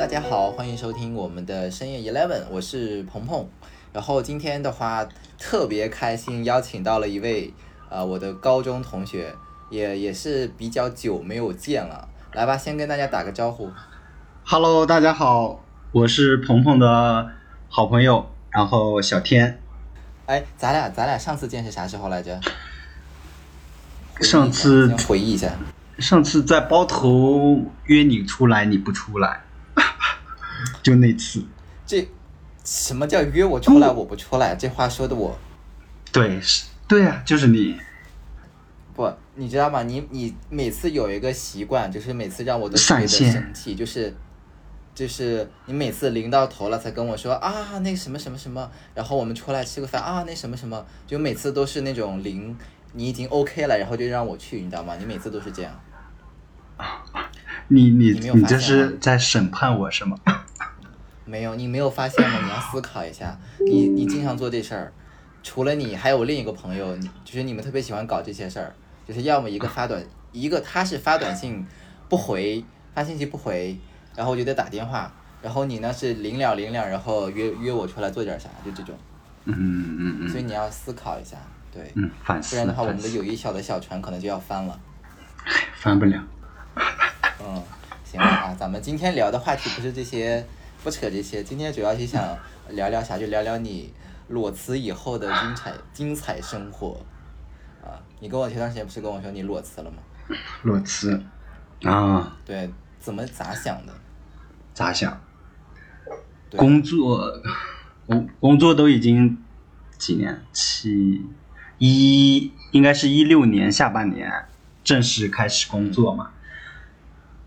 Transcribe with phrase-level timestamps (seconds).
[0.00, 3.46] 大家好，欢迎收听我们的深夜 Eleven，我是鹏鹏。
[3.92, 5.06] 然后今天的话
[5.38, 7.52] 特别开心，邀请到了一位
[7.90, 9.34] 呃我的高中同学，
[9.68, 12.08] 也也是比较久没有见了。
[12.32, 13.70] 来吧，先跟大家打个招呼。
[14.42, 15.62] Hello，大家好，
[15.92, 17.28] 我是鹏鹏的
[17.68, 19.60] 好朋友，然后小天。
[20.24, 22.40] 哎，咱俩咱俩上次见是啥时候来着？
[24.22, 25.50] 上次回忆一下。
[25.98, 29.42] 上次在包头约你出来，你不出来，
[30.82, 31.44] 就那次。
[31.86, 32.08] 这
[32.64, 34.54] 什么叫约我出来我不出来？
[34.54, 35.36] 这话说的我
[36.12, 37.76] 对，是，对呀、就是你。
[38.94, 39.82] 不，你知道吗？
[39.82, 44.14] 你你每次有一个习惯，就是每次让我都特别的生气，就是
[44.94, 52.54] 就是你每次临到头了才跟我说啊那什么什么什么，然后我们出来吃个饭啊那什么什么，就每次都是那种临
[52.92, 54.94] 你已经 OK 了，然后就让我去，你知道吗？
[54.98, 55.72] 你每次都是这样。
[57.68, 60.16] 你你你你这是在审判我是吗？
[61.30, 62.40] 没有，你没有发现吗？
[62.42, 64.92] 你要思考一下，你你经常做这事儿，
[65.44, 68.74] 除了你，还有另一个朋友，就是你们特别喜欢搞这些事儿，
[69.06, 71.64] 就是要么一个发短，一个他是发短信
[72.08, 73.78] 不回，发信息不回，
[74.16, 78.94] 然后我就得打电话，然后你呢是临了临了，然后约约我出来做点啥，就这种，
[79.44, 81.36] 嗯嗯嗯所以你要思考一下，
[81.72, 84.78] 对，嗯，反思不然的话，我们的，友谊小的小船可能就要翻了。
[85.80, 86.20] 翻不了。
[87.42, 87.62] 嗯，
[88.04, 90.44] 行了啊，咱们今天聊的话题不是这些，
[90.82, 92.38] 不扯这些，今天主要是想
[92.70, 93.92] 聊聊啥，就聊聊你
[94.28, 97.04] 裸辞以后的精彩精彩生活。
[97.82, 99.98] 啊，你跟我前段时间不是跟我说你裸辞了吗？
[100.62, 101.22] 裸辞
[101.82, 103.92] 啊，对，怎么咋想的？
[104.72, 105.20] 咋想？
[106.56, 107.30] 工作，
[108.06, 109.36] 工工作都已经
[109.98, 110.42] 几年？
[110.52, 111.26] 七
[111.78, 114.46] 一应该是一六年下半年
[114.82, 116.30] 正式开始工作嘛。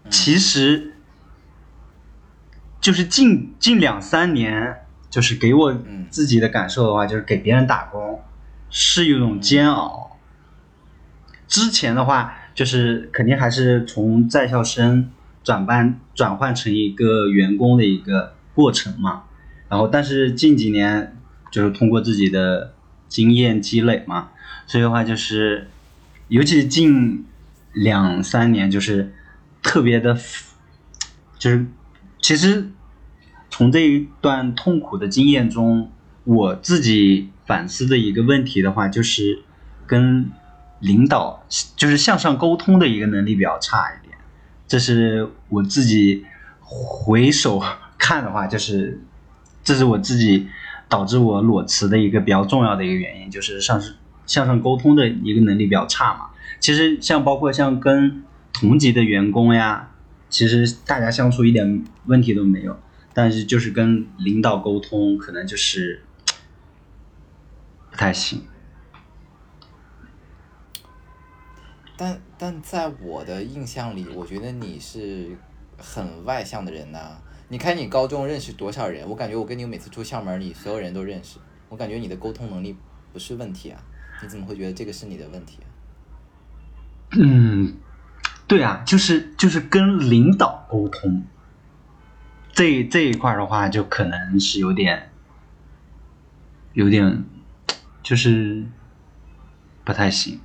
[0.09, 0.92] 其实
[2.83, 8.21] 就是近近两三年，就是给我嗯自己的感受的话，就是给别人打工
[8.69, 10.17] 是一种煎熬。
[11.47, 15.09] 之前的话，就是肯定还是从在校生
[15.45, 19.23] 转班转换成一个员工的一个过程嘛。
[19.69, 21.15] 然后，但是近几年
[21.49, 22.73] 就是通过自己的
[23.07, 24.31] 经验积累嘛，
[24.67, 25.69] 所以的话就是，
[26.27, 27.25] 尤其是近
[27.71, 29.13] 两三年，就是
[29.61, 30.17] 特别的，
[31.39, 31.65] 就是
[32.23, 32.71] 其实
[33.49, 35.91] 从这一段痛苦的经验中，
[36.23, 39.43] 我自己反思的一个问题的话，就是
[39.85, 40.31] 跟
[40.79, 41.45] 领导
[41.75, 44.17] 就是向上沟通的一个能力比较差一点。
[44.65, 46.23] 这是我自己
[46.61, 47.61] 回首
[47.97, 49.01] 看的话，就是
[49.61, 50.47] 这是我自己
[50.87, 53.81] 导致我裸辞的一个比较重要的一个原因，就是上
[54.25, 56.27] 向上沟通的一个能力比较差嘛。
[56.61, 58.23] 其实像包括像跟
[58.53, 59.89] 同级的员工呀，
[60.33, 62.75] 其实大家相处一点问题都没有，
[63.13, 66.01] 但是就是跟领导沟通，可能就是
[67.91, 68.41] 不太行。
[71.95, 75.37] 但但在我的印象里，我觉得你是
[75.77, 79.07] 很外向的人呐、你看你高中认识多少人？
[79.07, 81.37] 我感觉我跟你每次出校门，你所有人都认识。
[81.69, 82.75] 我感觉你的沟通能力
[83.13, 83.79] 不是问题啊，
[84.23, 85.69] 你怎么会觉得这个是你的问题啊？
[87.19, 87.77] 嗯，
[88.53, 91.23] 对啊，就是就是跟领导沟通，
[92.51, 95.09] 这这一块的话，就可能是有点，
[96.73, 97.23] 有点，
[98.03, 98.63] 就是
[99.83, 100.39] 不太行。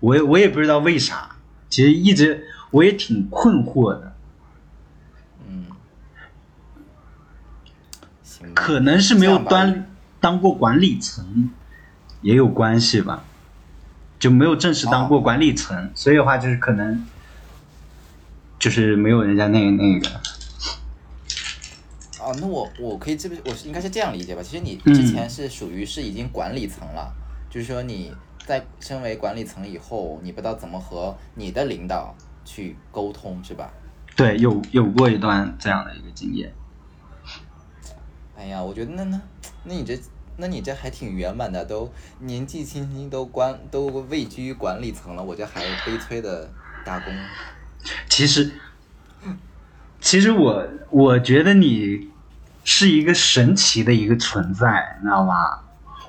[0.00, 1.36] 我也我也不知道为啥，
[1.70, 4.14] 其实一直我也挺困惑的，
[5.48, 5.64] 嗯，
[8.22, 9.86] 行，可能是没有端当
[10.20, 11.48] 当过管理层
[12.20, 13.24] 也有关系吧，
[14.18, 17.06] 就没有正式当过管理层，所以的话就是可能
[18.64, 20.08] 就是没有人家那那个。
[22.18, 24.42] 哦，那我我可以这不我是应该是这样理解吧？
[24.42, 27.14] 其实你嗯之前是属于是已经管理层了，
[27.50, 28.10] 就是说你
[28.46, 32.14] 在身为管理层以后，你不知道怎么和你的领导
[32.46, 33.70] 去沟通，是吧？
[34.16, 36.50] 对，有有过一段这样的一个经验。
[38.34, 39.20] 哎呀，我觉得那那
[39.64, 40.00] 那你这
[40.38, 46.50] 那你这还挺圆满的，都年纪轻轻都管都位居管理层了，我这还悲催的
[46.82, 47.14] 打工。
[48.16, 48.52] 其实，
[50.00, 52.10] 其实我我觉得你
[52.62, 55.34] 是一个神奇的一个存在，你知道吗？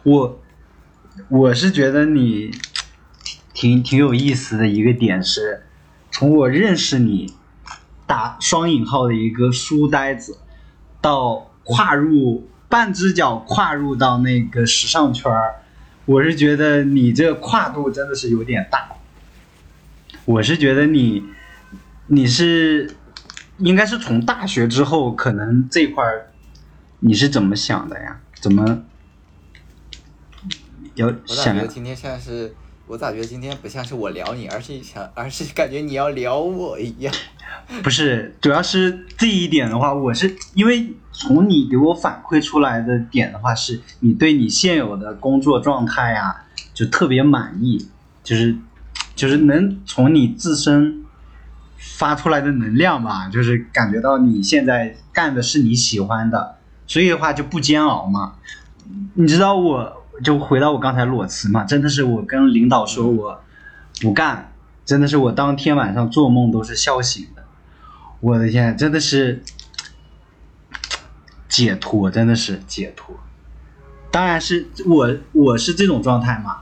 [0.03, 0.39] 我
[1.29, 2.51] 我是觉得你
[3.55, 5.63] 挺挺有意思的一个点是，
[6.11, 7.33] 从我认识你
[8.05, 10.37] 打双引号的一个书呆子，
[11.01, 15.55] 到跨入半只脚跨入到那个时尚圈儿，
[16.05, 18.89] 我是觉得你这跨度真的是有点大。
[20.25, 21.23] 我是觉得你，
[22.07, 22.95] 你是
[23.57, 26.31] 应该是从大学之后，可能这块儿
[26.99, 28.19] 你是怎么想的呀？
[28.39, 28.83] 怎么
[30.95, 32.53] 要我咋想觉得今天像是，
[32.85, 37.13] 我咋觉得今天不像是我聊你，而是想，而是感觉你要聊我一样。
[37.81, 47.87] 不是，主要是这一点的话，我是因为从你给我反馈出来的点的话，是你对你现有的工作状态呀、就特别满意，
[48.23, 48.55] 就是
[49.15, 51.04] 就是能从你自身
[51.93, 58.35] 发出来的能量吧，就是感觉到你现在干的是你喜欢的，所以的话就不煎熬嘛。
[59.13, 63.41] 你知道我就回到我刚才裸辞嘛，真的是我跟领导说我
[64.01, 64.51] 不干，
[64.85, 67.43] 真的是我当天晚上做梦都是笑醒的。
[68.19, 69.43] 我的天，真的是
[71.47, 73.15] 解脱，真的是解脱。
[74.11, 76.61] 当然是我我是这种状态嘛，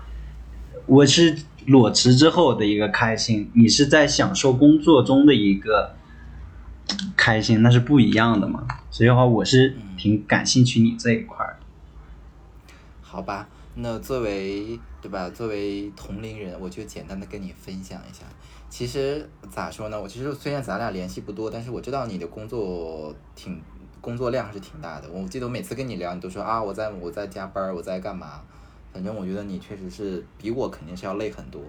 [0.85, 1.37] 我是
[1.67, 5.95] 裸辞之后的一个开心，你是在享受工作中的一个
[7.15, 8.65] 开心，那是不一样的嘛。
[8.91, 12.73] 所以的话，我是挺感兴趣你这一块儿的。
[13.01, 15.29] 好吧，那作为对吧？
[15.29, 18.23] 作为同龄人，我就简单的跟你分享一下。
[18.69, 20.01] 其实咋说呢？
[20.01, 23.61] 我其实虽然咱俩联系不多，但是我知道你的工作挺
[24.01, 25.07] 工作量是挺大的。
[25.11, 28.41] 我记得我每次跟你聊，你都说啊，我在我在加班，我在干嘛？
[28.93, 31.61] 反正我觉得你确实是比我肯定是要累很多。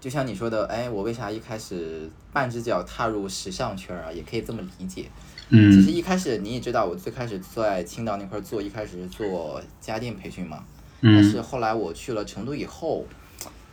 [0.00, 4.12] 就像你说的，哎，我为啥一开始半只脚踏入时尚圈儿啊？
[4.12, 5.08] 也可以这么理解。
[5.48, 10.64] 嗯其实嗯一开始你也知道，我最开始在青岛那块儿做，一开始是做家电培训嘛。
[11.00, 13.04] 嗯但是嗯后来我去了成都以后，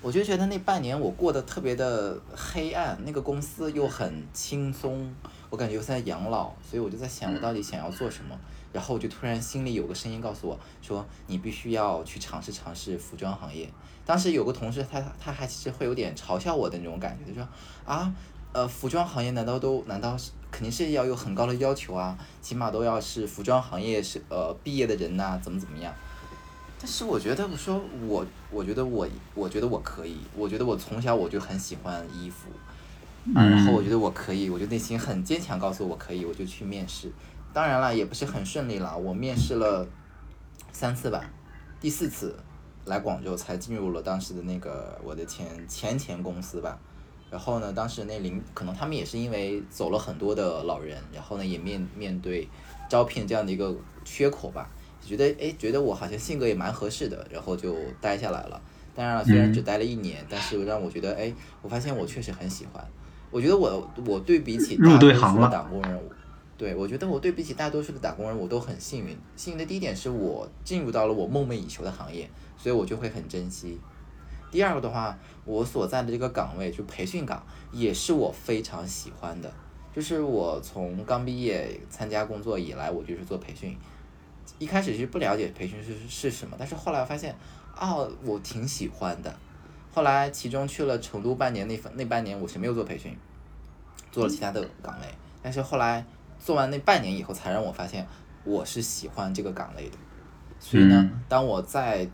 [0.01, 5.13] 我就觉得那半年我过得特别的黑暗，那个公司又很轻松，
[5.49, 8.39] 我感觉我在养老，所以我就在想我到底想要做什么。
[8.73, 13.69] 然后我就突然心里有个声音告诉我说，你必须要去尝试尝试服装行业。
[14.05, 17.47] 当时有个同事他他还其实会有点嘲笑我的那种感觉，他说
[17.85, 18.13] 啊，
[18.51, 22.17] 呃，服装行业难道都难道是肯定是要有很高的要求啊？
[22.41, 25.93] 起码都要是服装行业是呃毕业的人呐、怎么怎么样？
[26.79, 32.49] 但是我觉得，我说我，我觉得我，我觉得我可以，我觉得我从小我就很喜欢衣服，
[33.33, 37.09] 啊，然后我觉得我可以，我就内心很坚强，告诉我可以，我就去面试。
[37.53, 39.87] 当然了，也不是很顺利了，我面试了
[40.71, 41.23] 三次吧，
[41.79, 42.35] 第四次
[42.85, 46.77] 来广州才进入了当时的那个我的前前前公司吧。
[47.29, 52.47] 然后呢，当时那领可能他们也是因为走了很多的老人，然后呢也面面对
[52.87, 54.69] 招聘这样的一个缺口吧，
[55.01, 58.61] 觉得哎觉得我好像性格也蛮合适的，然后就待下来了。
[58.95, 61.33] 当然了，虽然只待了一年，但是让我觉得哎，
[61.63, 62.85] 我发现我确实很喜欢。
[63.31, 65.99] 我觉得我我对比起入大多数的对行了打工人，
[66.63, 69.17] 对我觉得我对比起大多数的打工人，我都很幸运。
[69.35, 73.77] 幸运的第一点是我进入到了我梦寐以求的行业，所以我就会很珍惜。
[74.49, 79.53] 第二个的话，我所在的这个岗位就培训岗，也是我非常喜欢的。
[79.93, 83.75] 就是我从刚毕业参加工作以来，我就是做培训。
[84.57, 87.35] 一开始是不了解培训是是什么，但是后来发现，
[87.77, 89.35] 哦，我挺喜欢的。
[89.93, 93.13] 后来其中去了成都半年，那份那半年我是没有做培训，
[94.13, 95.07] 做了其他的岗位。
[95.41, 96.05] 但是后来
[96.43, 98.05] 做完那半年以后，才让我发现
[98.43, 99.97] 我是喜欢这个岗位的。
[100.59, 102.05] 所以呢嗯，当我再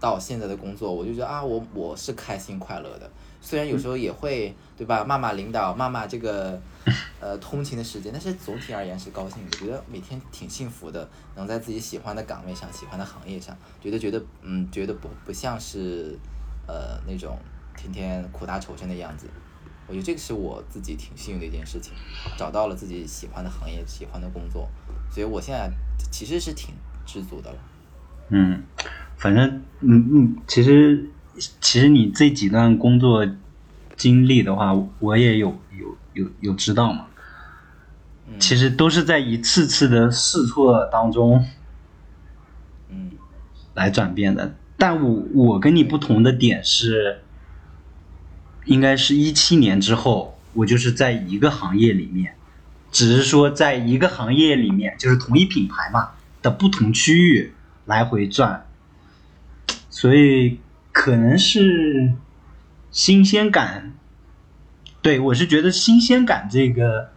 [0.00, 3.10] 到现在的工作，我就觉得啊，我我是开心快乐的。
[3.40, 6.60] 虽然有时候也会对吧，骂骂领导，骂骂这个
[7.20, 16.18] 呃通勤的时间，但是总体而言是高兴的，觉得每天挺幸福的，能在自己喜欢的岗位上、喜欢的行业上，觉得觉得嗯，觉得不不像是
[16.66, 17.38] 呃那种
[17.76, 19.26] 天天苦大仇深的样子。
[19.88, 21.92] 我觉得这个是我自己挺幸运的一件事情，
[22.36, 24.68] 找到了自己喜欢的行业、喜欢的工作，
[25.10, 25.70] 所以我现在
[26.10, 26.74] 其实是挺
[27.04, 27.58] 知足的了。
[28.30, 28.62] 嗯，
[29.16, 31.08] 反正嗯嗯，其实
[31.60, 33.26] 其实你这几段工作
[33.96, 37.06] 经历的话，我也有有有有知道嘛。
[38.28, 41.46] 嗯其实都是在一次次的试错当中
[42.88, 43.12] 嗯
[43.74, 44.56] 来转变的。
[44.76, 47.22] 但我我跟你不同的点是，
[48.66, 52.34] 应该是一七年之后，我就是在一个行业里面，
[52.92, 56.10] 只是说在一个行业里面，就是同一品牌嘛
[56.42, 57.52] 的不同区域
[57.84, 58.66] 来回转，
[59.88, 60.60] 所以
[60.92, 62.12] 可能是
[62.90, 63.92] 新鲜感。
[65.00, 67.10] 对我是觉得新鲜感这个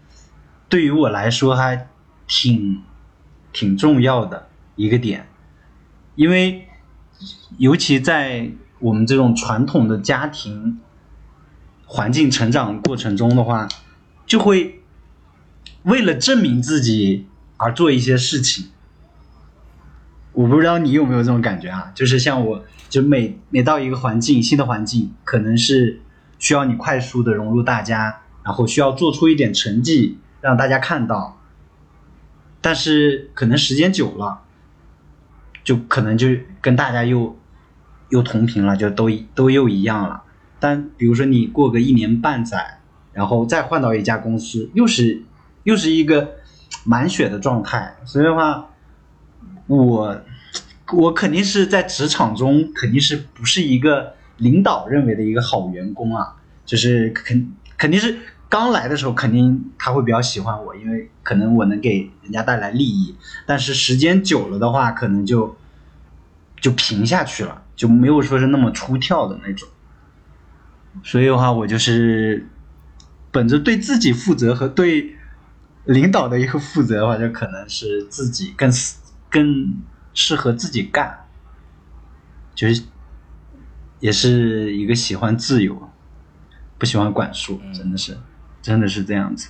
[0.70, 1.88] 对于我来说还
[2.28, 2.84] 挺
[3.52, 5.28] 挺重要的一个点，
[6.14, 6.68] 因为
[7.58, 10.80] 尤其在我们这种传统的家庭
[11.92, 13.68] 环境成长过程中的话，
[14.28, 14.84] 就会
[15.82, 17.26] 为了证明自己
[17.58, 18.68] 而做一些事情。
[20.34, 21.92] 我不知道你有没有这种感觉啊？
[21.96, 26.02] 就是像我，就每每到一个环境，新的环境，可能是
[26.38, 31.42] 需要你快速的融入大家，然后需要做出一点成绩让大家看到，
[32.62, 34.42] 但是可能时间久了，
[35.64, 36.28] 就可能就
[36.62, 37.36] 跟大家又
[38.10, 40.22] 又同频了，就都都又一样了。
[40.60, 42.80] 但比如说你过个一年半载，
[43.14, 45.24] 然后再换到一家公司，又是
[45.64, 46.36] 又是一个
[46.84, 48.70] 满血的状态，所以的话，
[49.68, 50.22] 我
[50.94, 56.36] 我肯定是在职场中肯定是不是一个领导认为的一个好员工啊，
[56.66, 65.56] 就是肯肯定是刚来的时候肯定他会比较喜欢我，因为可能我能给人家带来利益，但是时间久了的话，可能就
[66.60, 69.70] 就平下去了，就没有说是那么出跳的那种。
[71.04, 72.48] 所以的话，我就是
[73.32, 75.16] 本着对自己负责和对
[75.86, 78.72] 领导的一个负责的话，就可能是自己更
[79.30, 79.82] 更
[80.14, 81.26] 适合自己干，
[82.54, 82.84] 就是
[84.00, 85.90] 也是一个喜欢自由，
[86.78, 88.18] 不喜欢管束，真的是，
[88.62, 89.50] 真的是这样子。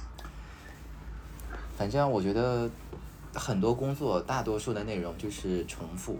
[1.77, 2.69] 反正我觉得
[3.34, 6.19] 很多工作，大多数的内容就是重复。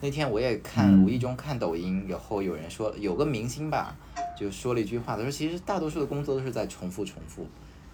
[0.00, 3.96] 那天我也看，无意中看抖音，然后有人说有个明星吧，
[4.38, 7.46] 就说了一句话，他说其实大多数的工作都是在重复重复。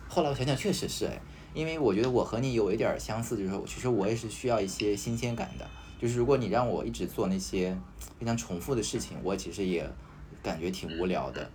[0.09, 1.21] 后来我想想，确实是哎，
[1.55, 5.65] 因为我觉得我和你有一点相似，就是说其实我也是需要一些新鲜感的。
[6.01, 7.77] 就是如果你让我一直做那些
[8.19, 9.89] 非常重复的事情，我其实也
[10.43, 11.49] 感觉挺无聊的。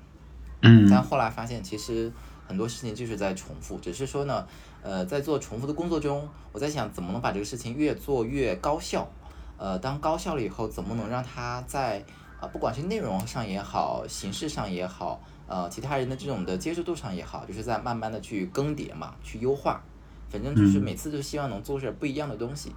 [0.62, 0.88] 嗯。
[0.90, 2.10] 但后来发现，其实
[2.48, 4.48] 很多事情就是在重复，只是说呢，
[4.84, 9.12] 呃，在做重复的工作中，我在想怎么能把这个事情越做越高效。
[9.58, 12.04] 呃，当高效了以后，怎么能让他在
[12.40, 19.82] 啊，不管是内容上也好，形式上也好，呃，其他人的这种的接受度上也好，就是在慢慢的去更迭嘛，去优化。
[20.28, 22.76] 反正就是每次都希望能做点不一样的东西。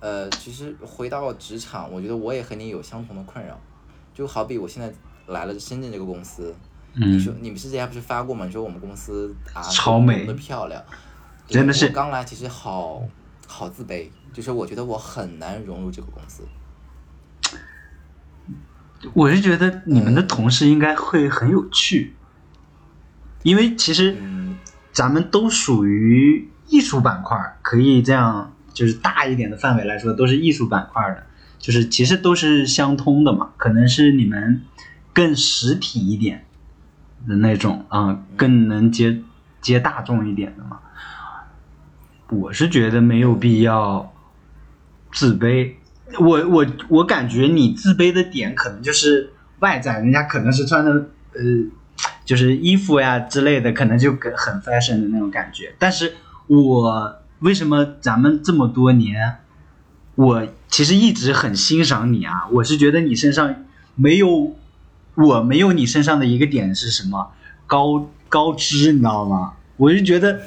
[0.00, 3.58] 呃，其实回到职场，我觉得我也和你有相同的困扰。
[4.12, 4.92] 就好比我现在
[5.26, 6.54] 来了深圳这个公司，
[6.92, 8.46] 你说你们之前不是发过吗？
[8.50, 10.82] 说我们公司啊，超美的漂亮，
[11.46, 11.88] 真的是。
[11.88, 13.02] 刚来其实好
[13.54, 14.08] 好自卑。
[14.32, 16.42] 就是我觉得我很难融入这个公司，
[19.12, 22.16] 我是觉得你们的同事应该会很有趣，
[23.44, 24.16] 因为其实
[24.90, 31.24] 咱们都属于艺术板块，可以这样就是大一点的范围来说都是艺术板块的，
[31.60, 34.62] 就是其实都是相通的嘛，可能是你们
[35.12, 36.44] 更实体一点
[37.28, 39.22] 的那种啊，更能接
[39.60, 40.80] 接大众一点的嘛，
[42.40, 44.10] 我是觉得没有必要。
[45.16, 45.74] 自卑，
[46.18, 50.90] 我我我感觉你自卑的点可能就是外在，人家可能是穿的
[51.34, 51.40] 呃，
[52.24, 55.72] 就是衣服呀之类的，可能就很 fashion 的那种感觉。
[55.78, 56.14] 但是
[56.48, 59.36] 我为什么咱们这么多年，
[60.16, 63.54] 我其实一直很欣赏你啊，我是觉得你身上
[63.94, 64.56] 没有
[65.14, 67.30] 我没有你身上的一个点是什么
[67.68, 69.52] 高高知，你知道吗？
[69.76, 70.40] 我就觉得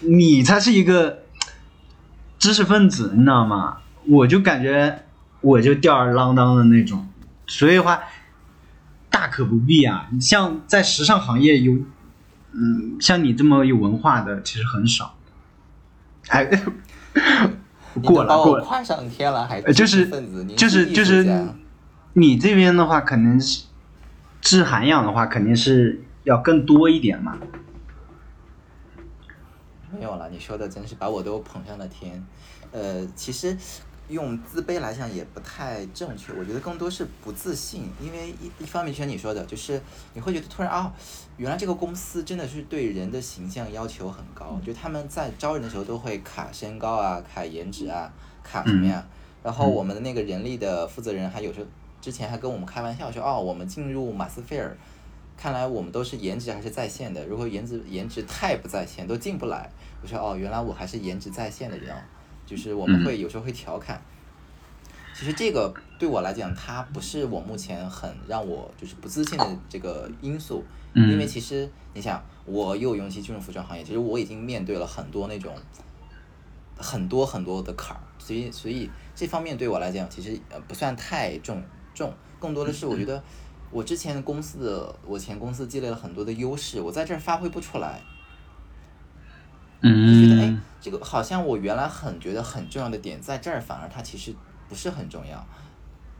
[0.00, 1.19] 你才是一个
[2.40, 3.76] 知识分子，你知道吗？
[4.08, 5.04] 我就感觉
[5.42, 7.06] 我就吊儿郎当的那种，
[7.46, 8.00] 所以话
[9.10, 10.08] 大可不必啊。
[10.10, 11.74] 你像在时尚行业有，
[12.52, 15.14] 嗯，像你这么有文化的其实很少。
[16.26, 16.46] 还，
[18.02, 20.08] 过了过了，夸上天了还就是
[20.56, 21.48] 就是就是
[22.14, 23.64] 你这边的话，肯定是
[24.40, 27.36] 治涵养的话，肯定是要更多一点嘛。
[29.92, 32.24] 没有了，你说的真是把我都捧上了天。
[32.72, 33.56] 呃，其实。
[34.10, 39.80] 用自卑来讲也不太正确，我觉得更多是不自信，因为一一方面像你说的，就是
[40.14, 40.92] 你会觉得突然啊，
[41.36, 49.06] 原来这个公司真的是对人的形象要求很高，就他们在招人的时候都会卡身高啊，卡颜值啊，卡什么呀？
[49.44, 51.66] 然后我们的那个人力的负责人还有时候
[52.00, 54.76] 之前还跟我们开玩笑说，哦，我们进入马斯菲尔，
[55.40, 59.70] 看来我们都是颜值还是在线的，如果颜值颜值太不在线都进不来。
[60.02, 61.96] 我说哦，原来我还是颜值在线的人。
[62.46, 64.02] 就是我们会有时候会调侃，
[65.14, 75.54] 其实这个对我来讲，它不是我目前很让我就是不自信的这个因素，因为其实你想，我又尤其进入服装行业，其实我已经面对了很多那种
[76.76, 81.62] 很多很多的坎儿，所以所以这方面对我来讲，其实呃不算太重
[81.94, 83.22] 重，更多的是我觉得
[83.70, 88.00] 我之前公司的我前公司积累了很多的优势，我在这儿发挥不出来。
[89.82, 94.34] 嗯，觉得哎，这个好像我原来很觉得很重要的点，在这儿反而它其实
[94.68, 95.42] 不是很重要。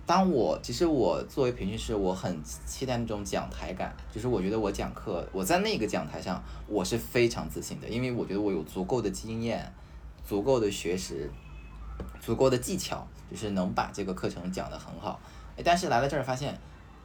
[0.07, 9.73] 当我其实我作为培训师，我很期待那种讲台感，就是我觉得我讲课，我在那个讲台上，我是非常自信的，因为我觉得我有足够的经验、
[10.25, 11.31] 足够的学识、
[12.21, 15.21] 足够的技巧，就是能把这个课程讲得很好。
[15.57, 16.59] 哎，但是来了这儿发现，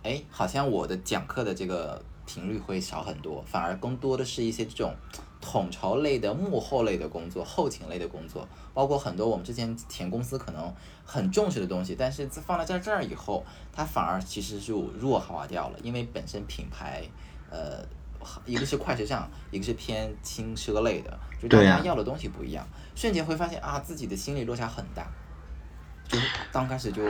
[0.05, 4.95] 哎，好像我的讲课的这个频率会少很多，反而更多的是一些这种
[5.41, 10.71] 统筹类的、幕后类的工作、后勤类的工作，包括很多我们之前前公司可能
[11.03, 13.43] 很重视的东西，但是放在在这儿以后，
[13.73, 17.03] 它反而其实就弱化掉了，因为本身品牌，
[17.49, 17.83] 呃，
[18.45, 25.07] 一个是快时尚，一个是偏轻奢类的，就大家要的东西不一样，瞬间会发现啊，自己的心理落差很大，
[26.07, 26.19] 就
[26.51, 27.01] 刚开始就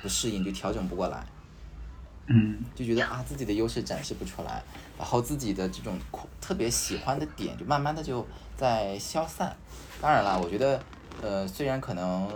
[0.00, 1.26] 不适应，就调整不过来。
[2.28, 4.62] 嗯，就觉得啊，自己的优势展示不出来，
[4.98, 5.96] 然后自己的这种
[6.40, 9.56] 特别喜欢的点，就慢慢的就在消散。
[10.00, 10.82] 当然了，我觉得，
[11.22, 12.28] 呃，虽然可能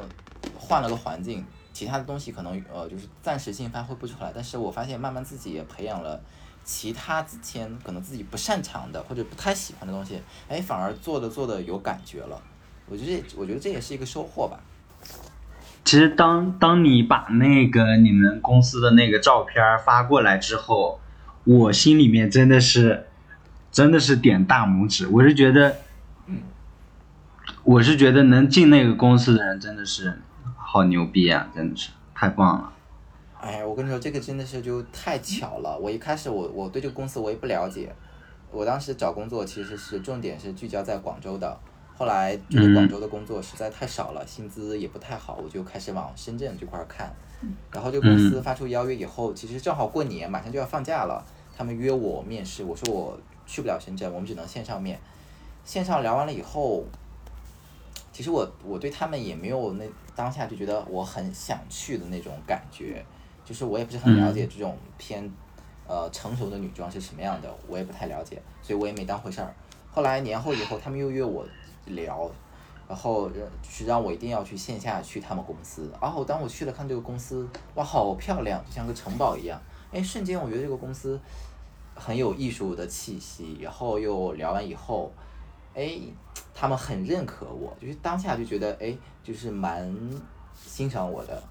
[0.56, 6.20] 换了个环境，其他的东西可能呃就是暂时性发挥不出来，但是我发现慢慢自己也培养了
[6.64, 12.40] 其他之前可能自己不擅长的或者不太喜欢的东西，哎，反而做的做的有感觉了。
[12.88, 14.60] 我觉得，我觉得这也是一个收获吧。
[15.90, 21.00] 其实当当你把那个你们公司的那个照片发过来之后，
[21.42, 23.08] 我心里面真的是，
[23.72, 25.08] 真的是点大拇指。
[25.08, 25.78] 我是觉得，
[27.64, 30.20] 我是觉得能进那个公司的人真的是
[30.56, 31.50] 好牛逼啊！
[31.52, 32.72] 真的是太棒了。
[33.40, 35.76] 哎呀，我跟你说，这个真的是就太巧了。
[35.76, 37.92] 我一开始我我对这个公司我也不了解，
[38.52, 41.58] 我当时找工作其实是重点是聚焦在广州的。
[42.00, 47.14] 后来觉得广州的工作实在太少了，薪资也不太好，我就开始往深圳这块看。
[47.70, 51.22] 然后这公司发出邀约以后，其实正好过年，马上就要放假了，
[51.54, 54.98] 他们约我面试，我说我去不了深圳，我们只能线上面。
[55.62, 56.82] 线上聊完了以后，
[58.14, 59.84] 其实我我对他们也没有那
[60.16, 63.04] 当下就觉得我很想去的那种感觉，
[63.44, 65.30] 就是我也不是很了解这种偏
[65.86, 69.54] 呃成熟的女装是什么样的，我也不太了解，所以我也没当回事儿。
[69.90, 71.46] 后来年后以后，他们又约我。
[71.86, 72.30] 聊，
[72.86, 75.90] 然后就是让我一定要去线下去他们公司。
[76.00, 79.60] 然后当我去了看这个公司，哇，好漂亮，就像个城堡一样。
[79.90, 81.18] 哎，瞬间我觉得这个公司
[81.96, 83.58] 很有艺术的气息。
[83.60, 85.10] 然后又聊完以后，
[85.74, 85.98] 哎，
[86.54, 89.92] 他们很认可我，就是当下就觉得哎，就是蛮
[90.54, 91.42] 欣赏我的。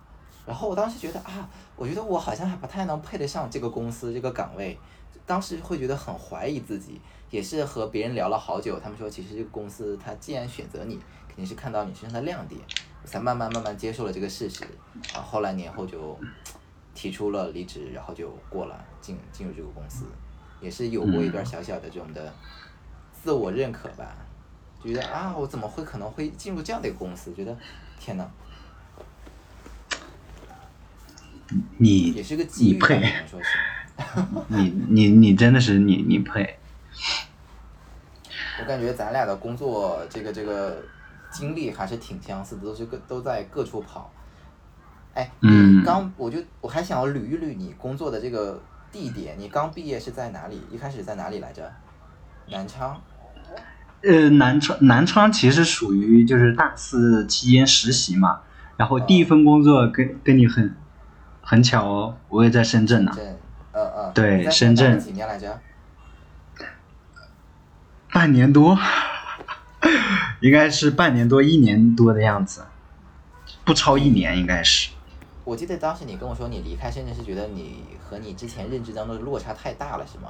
[0.46, 4.78] 然后我当时觉得啊，我觉得我好像还不太能配得上这个公司这个岗位。
[5.30, 7.00] 当时会觉得很怀疑自己。
[7.30, 12.60] 也是和别人聊了好久，他们说其实这个公司他既然选择你，肯定是看到你身上的亮点，
[13.06, 14.64] 才慢慢慢慢接受了这个事实。
[15.14, 16.20] 啊，后来年后就
[16.96, 20.06] 提出了离职，然后就过了进进入这个公司，
[20.60, 22.34] 也是有过一段小小的这种的
[23.14, 24.18] 自我认可吧，
[24.84, 27.32] 觉得啊我怎么会可能会进入这样的一个公司？
[27.36, 27.56] 觉得
[28.00, 28.28] 天呐，
[31.78, 33.60] 你也是个机遇，说是，
[34.48, 36.58] 你你你真的是你你配。
[38.62, 40.82] 我感觉咱俩的工作这个这个
[41.32, 44.12] 经历还是挺相似的，都是各都在各处跑。
[45.14, 50.62] 哎，你刚我就我还想要捋一捋你工作的这个地点，你刚毕业是在哪里？
[50.72, 51.72] 一开始在哪里来着？
[52.52, 53.00] 南昌。
[54.02, 58.42] 呃，南昌南昌其实属于就是大四期间实习嘛，
[58.78, 60.74] 然后第一份工作跟跟你很
[61.42, 63.12] 很巧哦，我也在深圳呢。
[63.14, 63.38] 深
[63.80, 64.12] 圳，呃呃。
[64.14, 65.00] 对，深圳。
[65.00, 65.60] 几年来着？
[68.12, 68.78] 半年多，
[70.42, 72.66] 应该是半年多一年多的样子，
[73.64, 74.90] 不超一年应该是。
[75.44, 80.30] 我记得当时你跟我说，你离开深圳是觉得你和你之前认知当中的落差太大了，是吗？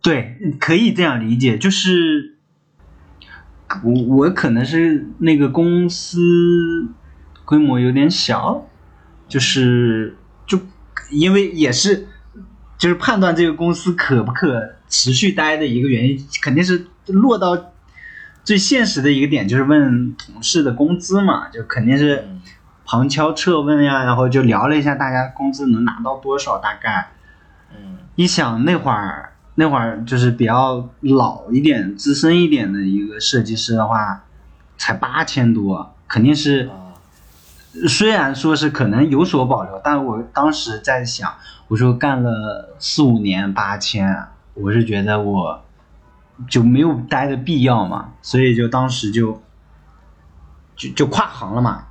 [0.00, 2.36] 对，可以这样理解，就是
[3.84, 6.88] 我我可能是那个公司
[7.44, 8.66] 规模有点小，
[9.28, 10.58] 就是就
[11.10, 12.08] 因为也是。
[12.78, 17.56] 就是判断这个公司可不可持续待的一个原因，肯定是落到
[18.42, 22.26] 最现实的一个点，就是问同事的工资嘛，就肯定是
[22.84, 27.12] 旁敲侧问呀，然后就聊了一下大家工资能拿到多少，大概，
[27.70, 34.24] 嗯，一想那会儿那会儿就是比较老一点、资深一点的一个设计师的话，
[34.76, 36.68] 才八千多，肯定是。
[37.88, 41.32] 虽然说是可能有所保留，但我当时在想，
[41.68, 45.64] 我说干了四五年八千，我是觉得我
[46.50, 49.40] 就没有待的必要嘛，所以就当时就
[50.76, 51.86] 就就跨行了嘛，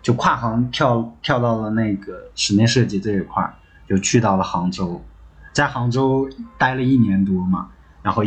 [0.00, 3.54] 就跨行跳跳到了那个室内设计这一块，
[3.86, 5.04] 就去到了杭州，
[5.52, 7.68] 在杭州待了一年多嘛，
[8.00, 8.24] 然后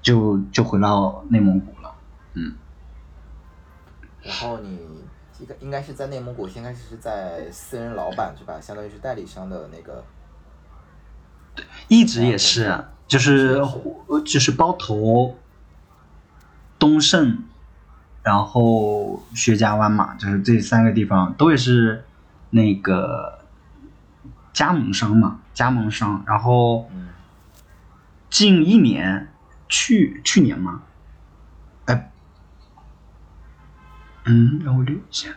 [0.00, 1.92] 就就回到内蒙古了，
[2.32, 2.54] 嗯，
[4.22, 4.87] 然后你。
[5.40, 8.60] 应该应该是在内蒙古，应该是在私人老板是吧？
[8.60, 10.04] 相当于是代理商的那个。
[11.88, 13.60] 一直也是，就是
[14.24, 15.36] 就是包头、
[16.78, 17.42] 东胜，
[18.22, 22.04] 然后薛家湾嘛，就是这三个地方都也是
[22.50, 23.44] 那个
[24.52, 27.08] 加盟商嘛，加盟商，然后嗯
[28.30, 29.32] 近一年，
[29.68, 30.82] 去去年嘛，
[31.86, 32.12] 哎，
[34.28, 35.30] 嗯，让我捋一下，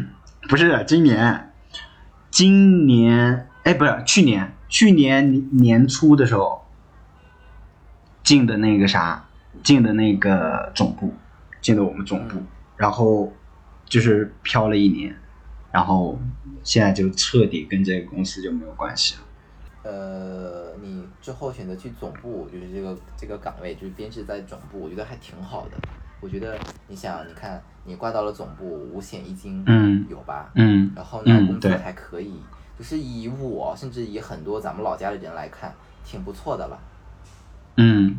[0.48, 1.52] 不是今年，
[2.30, 6.64] 今年哎，不是去年，去年年初的时候
[8.22, 9.28] 进的那个啥，
[9.62, 11.12] 进的那个总部，
[11.60, 12.46] 进的我们总部，嗯。
[12.78, 13.30] 然后
[13.84, 15.14] 就是飘了一年，
[15.70, 16.18] 然后
[16.64, 19.20] 现在就彻底跟这个公司就没有关系了。
[19.82, 25.76] 呃，你之后选择去总部，就是这个这个岗位，就是编制在总部，我觉得还挺好的。
[26.20, 30.50] 我觉得你想，你看你挂到了总部，五险一金，嗯有吧？
[30.54, 32.34] 嗯然后呢，嗯工作还可以，
[32.78, 35.72] 就是以我甚至以很多咱们老家的人来看，
[36.04, 36.78] 挺不错的了。
[37.76, 38.16] 嗯，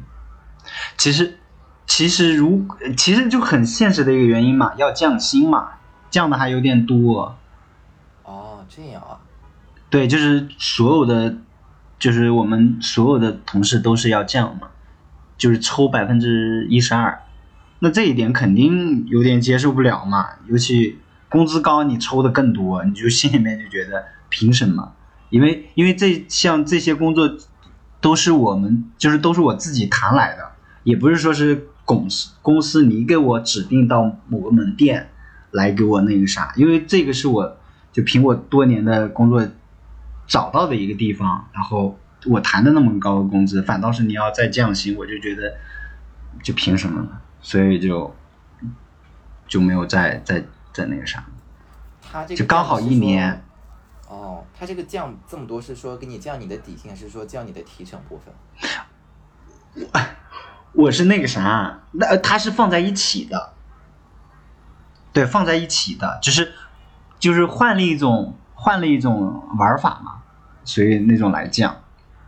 [0.97, 1.39] 其实
[1.85, 5.73] 其实如其实就很现实的一个原因嘛，要降薪嘛，
[6.09, 7.35] 降的还有点多。
[8.23, 9.19] 哦，这样啊，
[9.89, 11.35] 对，就是所有的，
[11.97, 14.69] 就是我们所有的同事都是要降嘛，
[15.37, 17.21] 就是抽百分之一十二，
[17.79, 24.93] 那这一点肯定有点接受不了嘛，尤其工资高，你抽的更多，你就心里面就觉得凭什么？
[25.29, 27.37] 因为因为这像这些工作
[28.01, 30.51] 都是我们就是都是我自己谈来的，
[30.83, 35.09] 也不是说是公司公司你给我指定到某个门店
[35.51, 37.57] 来给我那个啥，因为这个是我
[37.91, 39.47] 就凭我多年的工作
[40.27, 45.53] 找到的一个地方，然后我谈的那么高的工资，反倒是你要再降薪，我就觉得
[46.43, 47.09] 就凭什么呢？
[47.41, 48.15] 所以就
[49.47, 51.25] 就没有再再再那个啥。
[52.01, 53.43] 他这个就刚好一年。
[54.07, 58.33] 哦，他这个降这么多是说给你降你的底薪，还是说降你的提成部分？
[60.73, 63.53] 我是那个啥，那呃它是放在一起的，
[65.13, 66.53] 对，放在一起的，只是
[67.19, 70.23] 就是换了一种换了一种玩法嘛，
[70.63, 71.83] 所以那种来降。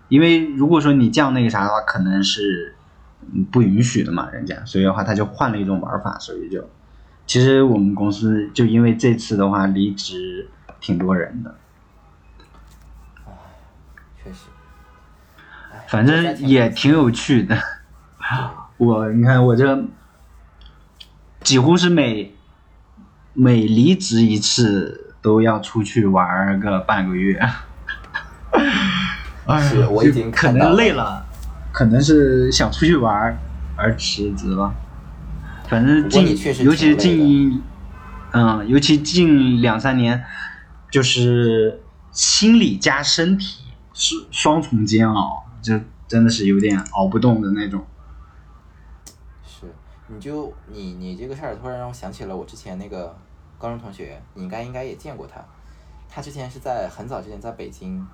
[0.07, 2.80] 因为如果说你降那个啥的话，可能是嗯
[3.51, 6.69] 不允许的嘛，人家，所以的话他就换了一种玩法，所以就
[7.25, 11.55] 其实我们公司就因为这次的话离职挺多人的，
[14.21, 14.45] 确实，
[15.71, 17.57] 哎反正也挺有趣的。
[18.77, 19.85] 我你看我这
[21.41, 22.35] 几乎是每
[23.33, 27.39] 每离职一次都要出去玩个半个月。
[29.61, 31.25] 是我已经就可能累了，
[31.71, 33.37] 可能是想出去玩儿
[33.75, 34.73] 而辞职了。
[35.67, 37.61] 反正近确实尤其是近
[38.33, 40.23] 嗯，尤其近两三年，
[40.89, 41.81] 就是
[42.11, 47.85] 心理加身体是双重煎熬，就真的是有点熬不动的那种。
[49.45, 49.65] 是，
[50.07, 53.15] 你就你你这个事儿突然让我想起了我之前那个
[53.57, 55.41] 高中同学，你应该应该也见过他。
[56.09, 58.05] 他之前是在很早之前在北京，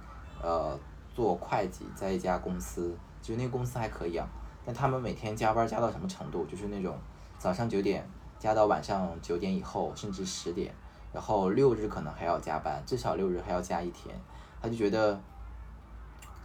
[0.42, 0.80] 呃，
[1.16, 4.28] 做会计，在一家公司，就是那个公司还可以啊，
[4.66, 6.46] 但他们每天加班加到什么程度？
[6.46, 6.98] 就是那种
[7.38, 8.08] 早上九点
[8.40, 10.74] 加到晚上九点以后，甚至十点，
[11.12, 14.16] 然后六日可能还要加班，至少六日还要加一天。
[14.62, 15.20] 他就觉得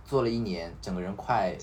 [0.05, 1.57] 做了一年，整个人快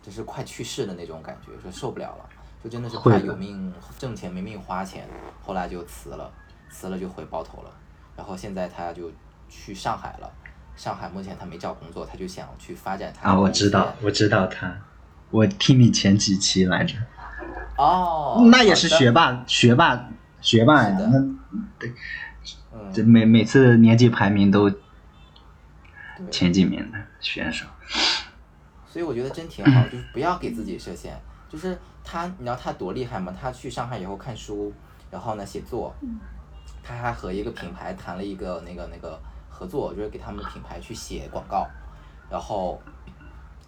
[0.00, 2.28] 就是快去世的那种感觉，说受不了了，
[2.62, 5.08] 就真的是怕有命挣钱没命花钱，
[5.44, 6.32] 后来就辞了，
[6.70, 7.70] 辞了就回包头了，
[8.16, 9.10] 然后现在他就
[9.48, 10.32] 去上海了。
[10.76, 14.74] 上海目前他没找工作，他就想去发展他啊，我知道，我知道他，
[15.30, 16.96] 我听你前几期来着，
[17.76, 20.08] 哦，那也是学霸，学霸，
[20.40, 21.18] 学霸呀是，的那
[22.74, 24.70] 嗯，这每每次年级排名都
[26.30, 27.66] 前几名的选手。
[28.86, 31.18] 所以我觉得真挺好， 就是不要给自己设限。
[31.48, 33.34] 就是他，你知道他多厉害吗？
[33.38, 34.72] 他去上海以后看书，
[35.10, 35.94] 然后呢写作，
[36.82, 39.20] 他还和一个品牌谈了一个那个那个
[39.52, 41.68] 合作，就是给他们的品牌去写广告，
[42.30, 42.80] 然后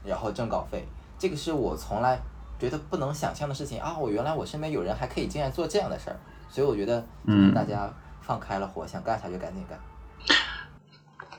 [0.03, 0.89] 然后挣稿费。
[1.19, 2.19] 这个是我从来
[2.59, 3.95] 觉得不能想象的事情啊！
[3.97, 6.17] 我原来我身边有人还可以竟然做这样的事儿，
[6.49, 7.93] 所以我觉得嗯大家
[8.23, 9.79] 放开了活，想干啥就赶紧干。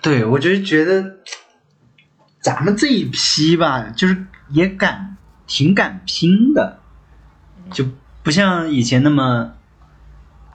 [0.02, 1.18] 对，我就觉得
[2.40, 6.80] 咱们这一批吧，就是也敢挺敢拼的，
[7.72, 7.84] 就
[8.22, 9.54] 不像以前那么。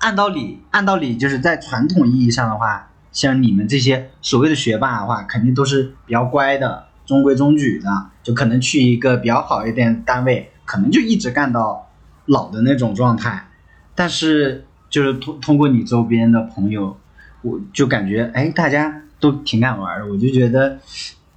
[0.01, 11.91] 按道理，按道理就是在传统意义上的话，像你们这些所谓的学霸的话，肯定都是比较乖的、中规中矩的，就可能去一个比较好一点单位，可能就一直干到
[12.27, 13.49] 老的那种状态。
[13.95, 16.99] 但是就是通通过你周边的朋友，
[17.43, 20.79] 我就感觉哎，大家都挺敢玩的，我就觉得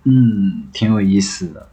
[0.03, 1.67] 嗯，挺有意思的，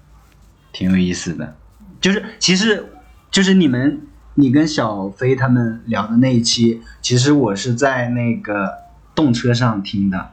[0.72, 1.56] 挺有意思的。
[2.00, 2.86] 就是其实
[3.30, 4.00] 就是你们
[4.34, 8.72] 你跟小飞他们聊的那一期，其实我是在那个
[9.20, 10.30] 动车上听的。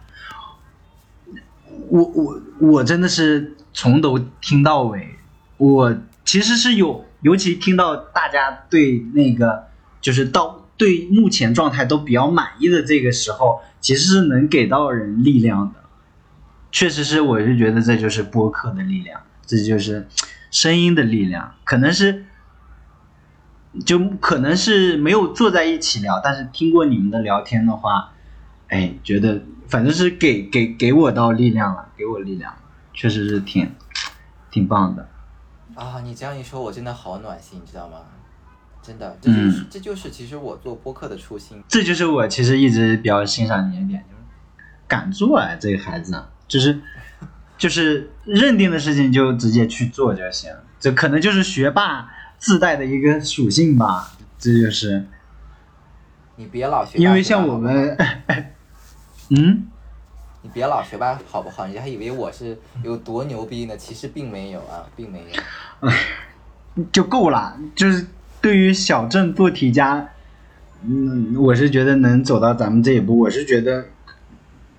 [1.90, 5.18] 我我我真的是从头听到尾，
[5.58, 9.68] 我其实是有，尤其听到大家对那个
[10.00, 15.80] 就是到对目前状态都比较满意的这个时候，其实是能给到人力量的。
[16.72, 20.08] 确实是，我是觉得这就是播客的力量，这就是
[20.50, 21.56] 声音的力量。
[21.64, 22.26] 可能是，
[23.86, 28.14] 就可能是没有坐在一起聊，但是听过你们的聊天的话，
[28.70, 32.60] 哎，觉得反正是给给给我到力量了，给我力量了，
[32.94, 33.72] 确实是挺
[34.52, 35.08] 挺棒的。
[35.76, 37.98] 啊，你这样一说，我真的好暖心，你知道吗？
[38.82, 41.62] 真的，这就是、这就是其实我做播客的初心。
[41.68, 44.22] 这就是我其实一直比较欣赏你的点，就是
[44.88, 46.80] 敢做啊，这个孩子，就是
[47.58, 55.08] 就是认定的事情就直接去做就行，这可能就是学霸自带的一个属性吧，这就是。
[56.38, 57.98] 你别老学霸，因为像我们，
[59.30, 59.68] 嗯，
[60.42, 61.66] 你别老学霸好不好？
[61.66, 65.92] 人家还以为我是有多牛逼呢，其实并没有啊，并没有。
[66.92, 68.08] 就够了，就是
[68.40, 70.10] 对于小镇做题家，
[70.84, 73.88] 嗯，我是觉得能走到咱们这一步，我是觉得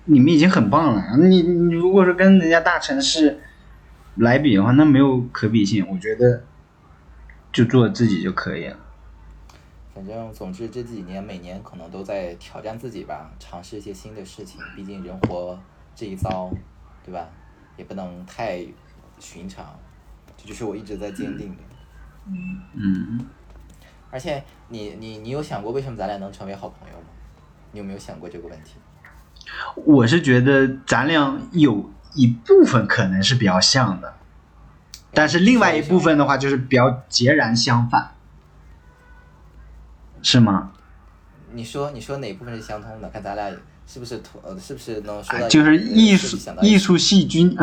[0.05, 1.17] 你们已经很棒了。
[1.17, 3.39] 你你如果说跟人家大城市
[4.15, 5.85] 来比的话，那没有可比性。
[5.91, 6.43] 我觉得
[7.51, 8.77] 就做自己就可以了。
[9.99, 14.61] 反正总之这几年每年可能都在挑战自己吧，尝试一些新的事情。
[14.73, 15.59] 毕竟人活
[15.93, 16.49] 这一遭，
[17.03, 17.27] 对吧？
[17.75, 18.65] 也不能太
[19.19, 19.77] 寻常，
[20.37, 21.63] 这就是我一直在坚定的。
[22.27, 23.25] 嗯，
[24.09, 27.07] 而且你你你有想过为什么咱俩能成为好朋友吗？
[27.73, 28.75] 你有没有想过这个问题？
[29.83, 34.13] 我是觉得咱俩有一部分可能是比较像的，
[35.11, 38.11] 但是另外一部分的话就是比较截然相反，
[40.21, 40.71] 是吗？
[41.51, 43.09] 你说你说哪部分是相通的？
[43.09, 43.51] 看咱俩
[43.87, 47.55] 是不是同呃是不是能说到哎就是艺术艺术细菌。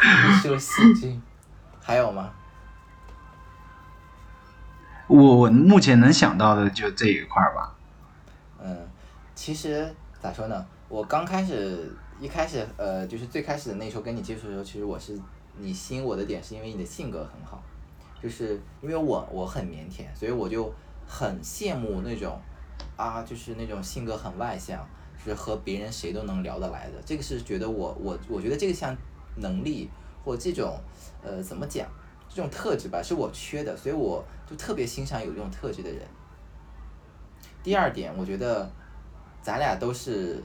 [0.00, 1.20] 艺术细菌，
[1.80, 2.30] 还有吗？
[5.08, 7.74] 我我目前能想到的就这一块儿吧。
[8.62, 8.76] 嗯，
[9.34, 10.64] 其实咋说呢？
[10.88, 15.18] 我刚开始一开始呃，就是最开始的那时候跟你接触的时候，其实我是
[15.58, 17.62] 你吸引我的点是因为你的性格很好，
[18.22, 20.72] 就是因为我我很腼腆，所以我就
[21.10, 22.40] 很羡慕那种
[22.96, 24.86] 啊，就是那种性格很外向，
[25.22, 27.02] 是和别人谁都能聊得来的。
[27.04, 28.96] 这个是觉得我我我觉得这个像
[29.36, 29.90] 能力
[30.24, 30.78] 或这种
[31.20, 31.88] 呃怎么讲
[32.28, 36.00] 这种特质吧，是我缺的，所以我就特别欣赏有这种特质的人。
[37.62, 38.70] 第二点，我觉得
[39.42, 40.40] 咱俩都是，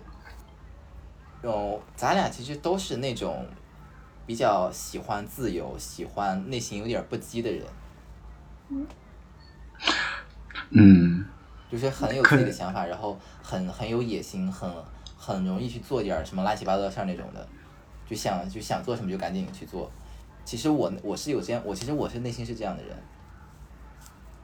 [1.43, 3.45] 哦，咱俩其实都是那种
[4.25, 7.63] 比较喜欢自由、喜欢内心有点不羁的人，
[8.69, 8.85] 嗯，
[10.75, 11.25] 嗯。
[11.71, 14.69] 就是很有自己的想法，然后很很有野心，很
[15.17, 17.47] 很容易去做点什么乱七八糟的事儿那种的，
[18.07, 19.89] 就想就想做什么就赶紧去做。
[20.45, 22.95] 其实我我是有这样，我其实我是内心是这样的人，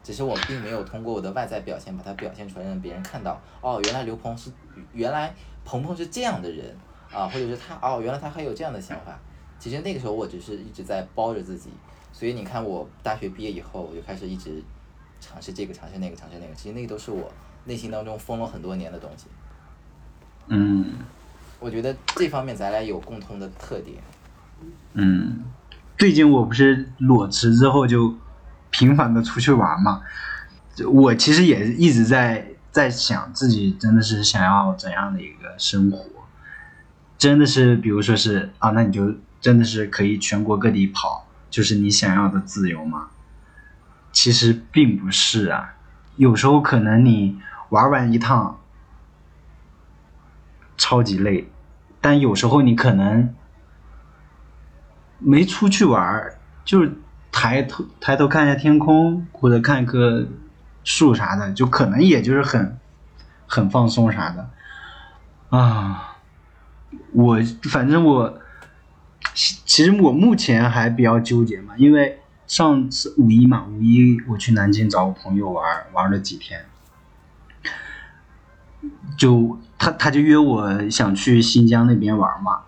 [0.03, 4.51] 只是我并没有通过我的外在表现把它表现出来，让别人看到，哦，原来刘鹏是
[4.91, 6.75] 原来鹏鹏是这样的人。
[7.13, 9.19] 啊，或者是他哦，原来他还有这样的想法。
[9.59, 11.69] 其实那个时候我只是一直在包着自己，
[12.13, 14.63] 所以你看我大学毕业以后，我就开始一直
[15.21, 17.31] 尝试这个尝试那个尝试那个，其实那个都是我
[17.63, 19.27] 内心当中封了很多年的东西。
[20.47, 20.95] 嗯
[21.59, 23.97] 我觉得这方面咱俩有共同的特点。
[24.93, 25.43] 嗯，
[25.97, 28.15] 最近我不是裸辞之后就
[28.71, 30.01] 频繁的出去玩嘛，
[30.91, 36.03] 我其实也一直在在想自己真的是想要怎样的一个生活，
[37.17, 43.09] 真的是比如说是啊，那你就真的是可以全国各地跑，就是你想要的自由吗？
[44.11, 45.75] 其实并不是啊，
[46.15, 48.59] 有时候可能你玩完一趟
[50.77, 51.49] 超级累，
[51.99, 53.33] 但有时候你可能
[55.19, 56.33] 没出去玩，
[56.65, 56.93] 就是
[57.31, 60.25] 抬头抬头看一下天空，或者看一棵
[60.83, 62.79] 树啥的，就可能也就是很
[63.47, 64.49] 很放松啥的
[65.57, 66.17] 啊。
[67.13, 68.39] 我反正我
[69.33, 72.20] 其实我目前还比较纠结嘛，因为
[72.51, 76.65] 上次五一嘛，五一我去南京找我朋友玩，玩了几天，
[79.17, 82.63] 就他他就约我想去新疆那边玩嘛，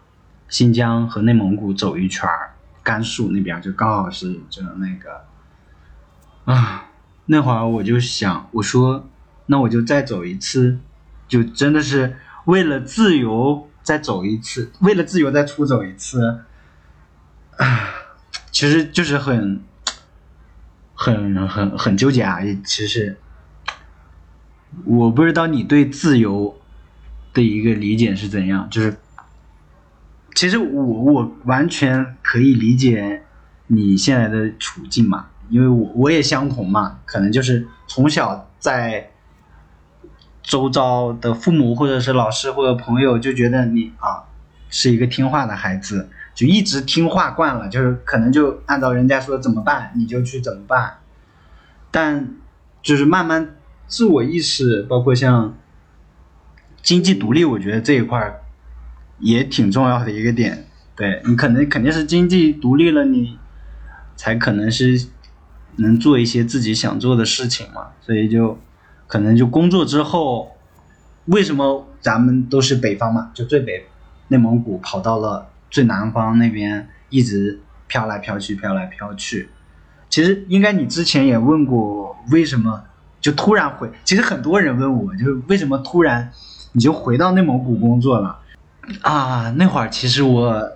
[0.47, 2.29] 新疆和内蒙古走一圈，
[2.81, 5.25] 甘肃那边就刚好是就那个
[6.45, 6.85] 啊，
[7.25, 9.09] 那会儿我就想，我说
[9.47, 10.79] 那我就再走一次，
[11.27, 12.15] 就真的是
[12.45, 16.45] 为了自由再走一次，为了自由再出走一次，
[17.57, 17.89] 啊，
[18.49, 19.61] 其实就是很
[21.03, 23.17] 很很很纠结啊，其实
[24.85, 26.57] 我不知道你对自由
[27.33, 28.95] 的一个理解是怎样，就是
[30.33, 33.23] 其实我我完全可以理解
[33.67, 39.11] 你现在的处境嘛，因为我我也相同嘛，可能就是从小在
[40.41, 44.23] 周遭的父母或者是老师或者朋友就觉得你啊
[44.69, 50.99] 是一个听话的孩子，就一直听话惯了，就是可能就按照人家说怎么办你就去怎么办，
[51.91, 52.35] 但
[52.81, 53.55] 就是慢慢
[53.87, 55.55] 自我意识，包括像
[56.81, 58.41] 经济独立，我觉得这一块
[59.19, 60.65] 也挺重要的一个点。
[60.95, 63.37] 对你可能肯定是经济独立了，你
[64.15, 65.07] 才可能是
[65.77, 67.87] 能做一些自己想做的事情嘛。
[68.01, 68.59] 所以就
[69.07, 70.51] 可能就工作之后，
[71.25, 73.85] 为什么咱们都是北方嘛，就最北
[74.27, 79.49] 内蒙古跑到了最南方那边，一直飘来飘去，飘来飘去。
[80.07, 82.83] 其实应该你之前也问过，为什么
[83.19, 83.91] 就突然回？
[84.03, 86.31] 其实很多人问我，就是为什么突然
[86.73, 88.39] 你就回到内蒙古工作了？
[89.01, 90.73] 啊，那会儿其实我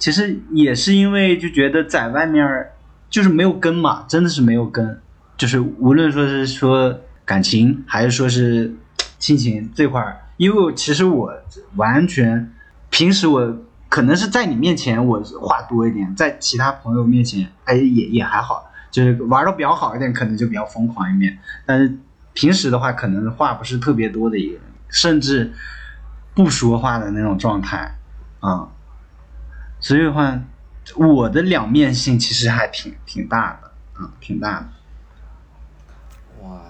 [0.00, 2.66] 其实也是因为就觉得在外面
[3.08, 5.00] 就是没有根嘛，真的是没有根，
[5.36, 8.74] 就是无论说是说感情还是说是
[9.20, 11.32] 亲情这块儿，因为其实我
[11.76, 12.52] 完全
[12.90, 13.56] 平时我
[13.96, 21.96] 可能是在你面前我话多一点，在其他朋友面前哎也也还好，就是玩的比较好一点，可能就比较疯狂一面，但是
[22.34, 25.50] 平时的话可能话不是特别多的一个人，甚至
[26.34, 27.96] 不说话的那种状态
[28.40, 28.68] 啊。
[29.80, 30.42] 所以的话，
[30.96, 34.68] 我的两面性其实还挺挺大的，啊，挺大的。
[36.42, 36.60] 哇，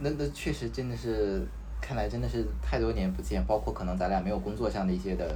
[0.00, 1.48] 那那确实真的是，
[1.80, 5.34] 看来真的是太多年不见，包括可能咱俩没有工作上的一些的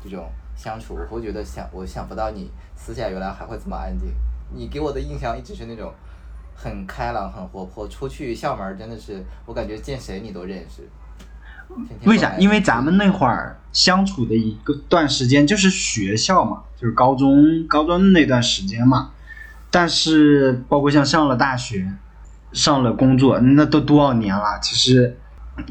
[0.00, 4.08] 这种相处，我会觉得想我想不到你私下原来还会这么安静。
[4.54, 5.92] 你给我的印象一直是那种
[6.54, 10.88] 很开朗、很活泼，出去校门真的是我感觉见谁你都认识。
[11.88, 12.36] 天天为啥？
[12.38, 19.10] 因为咱们那会儿相处的一个段时间就是学校嘛，就是高中高中那段时间嘛。
[19.70, 21.92] 但是包括像上了大学，
[22.52, 24.58] 上了工作，那都多少年了？
[24.62, 25.18] 其实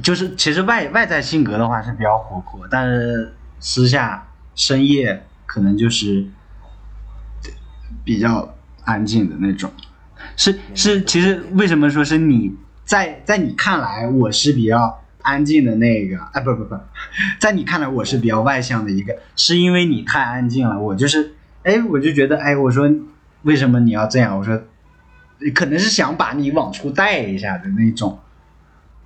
[0.04, 6.25] 就是其实外外在性格的话是比较活泼，但是私下深夜可能就是
[8.03, 9.71] 比较安静的那种。
[10.35, 16.17] 是是，其实为什么说是你在在你看来我是比较安静的那个？
[16.33, 16.77] 哎，不不不，
[17.39, 20.79] 在你看来我是比较外向的一个，是因为你太安静了。
[20.79, 22.89] 我就是，哎，我就觉得，哎，我说
[23.43, 24.37] 为什么你要这样？
[24.37, 24.61] 我说
[25.53, 28.19] 可能是想把你往出带一下的那种，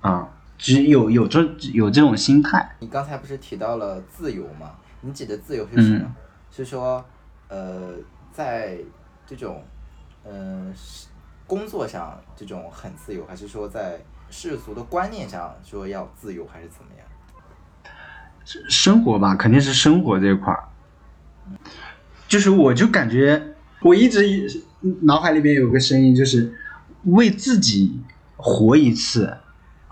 [0.00, 1.40] 啊，只有有这
[1.72, 2.76] 有这种心态。
[2.80, 4.70] 你刚才不是提到了自由吗？
[5.00, 5.98] 你指的自由是什么？
[6.04, 6.14] 嗯
[6.52, 7.04] 是说，
[7.46, 7.94] 呃，
[8.32, 8.76] 在
[9.24, 9.62] 这种，
[10.24, 11.06] 呃，是
[11.46, 17.06] 工作上这种很自由，还是说在世俗的观念上说要自由，还是怎么样？
[18.68, 20.64] 生活吧，肯定是生活这一块儿。
[22.26, 24.64] 就是我就感觉我一直
[25.02, 26.52] 脑海里边有个声音，就是
[27.04, 28.02] 为自己
[28.36, 29.36] 活一次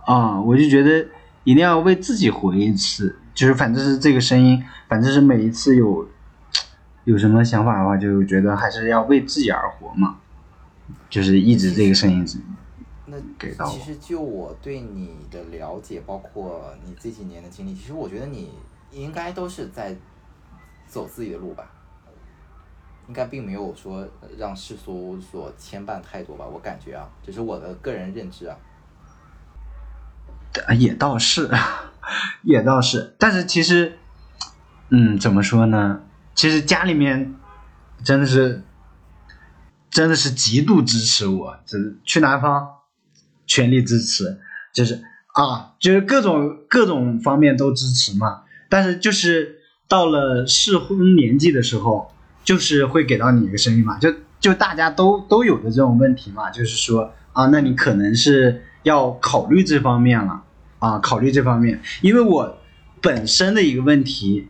[0.05, 0.41] 啊！
[0.41, 1.07] 我就觉得
[1.45, 6.09] 一定要为自己活一次，就是反正是这个声音，反正是每一次有
[7.05, 10.19] 有什么想法的话，就觉得还是要为自己而活嘛，
[11.09, 12.41] 就是一直这个声音是
[13.07, 18.51] 那给到我其实就我对你的了解，包括你这几年的经历，其实我觉得你
[18.91, 19.95] 应该都是在
[20.89, 21.71] 走自己的路吧，
[23.07, 28.59] 应该并没有说呃让世俗所牵绊太多吧，我感觉啊，这是我的个人认知啊。
[30.67, 31.51] 啊，也倒是，
[32.43, 33.99] 也倒是，但是其实，
[34.91, 36.01] 嗯，怎么说呢？
[36.35, 37.35] 其实家里面
[38.05, 38.63] 真的是，
[39.91, 42.69] 真的是极度支持我，就是去南方，
[43.47, 44.41] 全力支持，
[44.73, 45.03] 就是
[45.35, 48.43] 啊，就是各种各种方面都支持嘛。
[48.69, 49.59] 但是就是
[49.89, 52.13] 到了适婚年纪的时候，
[52.45, 60.43] 就是会给到你一个声音嘛，就就大家都都有的这种问题嘛，就是说啊，那你可能是要考虑这方面了。
[60.81, 62.57] 啊，考虑这方面，因为我
[63.03, 64.47] 本身的一个问题，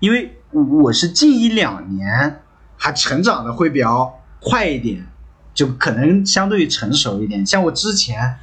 [0.00, 2.42] 因为我是近一两年
[2.76, 5.06] 还成长的会比较快一点，
[5.54, 8.36] 就可能相对于成熟一点，像我之前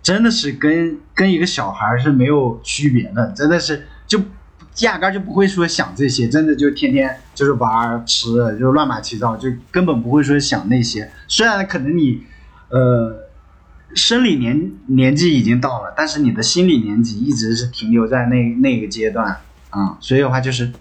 [0.00, 4.20] 真的是跟跟一个小孩是没有区别的，真的是就
[4.82, 8.28] 压根就不会说想这些，真的就天天就是玩吃，
[8.60, 11.10] 就乱码七糟，就根本不会说想那些。
[11.26, 12.22] 虽然可能你
[12.68, 13.25] 呃
[13.96, 19.40] 生理年年纪已经到了，但是你的心理年纪一直是停留在那那个阶段
[19.70, 20.72] 啊、所以的话就是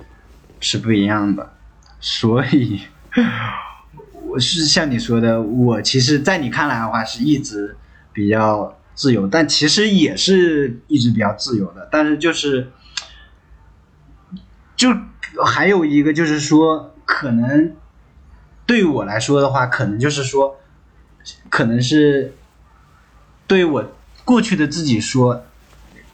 [0.59, 1.53] 是不一样的。
[1.99, 2.82] 所以
[4.28, 7.76] 我是像你说的，我其实，在你看来的话，是一直
[8.13, 12.72] 比较自由，但其实也是一直比较自由的，但是就是
[14.76, 14.89] 就
[15.45, 17.74] 还有一个就是说，可能
[18.66, 20.57] 对我来说的话，可能就是说，
[21.49, 22.34] 可能是
[23.47, 23.91] 对我
[24.23, 25.43] 过去的自己说，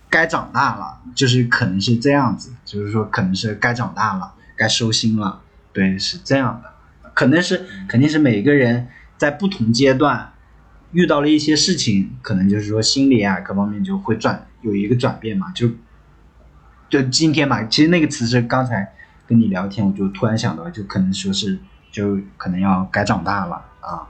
[0.09, 6.73] 该长大了，就是可能是这样子，就是说可能是该长大了，该收心了，对，是这样的，
[7.13, 10.34] 可能是肯定是每个人在不同阶段
[10.91, 15.69] 遇到了一些事情，可能就是说心理啊各方面就会转有一个转变嘛，就
[16.89, 18.91] 就今天嘛，其实那个词是刚才
[19.25, 21.57] 跟你聊天，我就突然想到，就可能说是
[21.89, 24.03] 就可能要该长大了啊。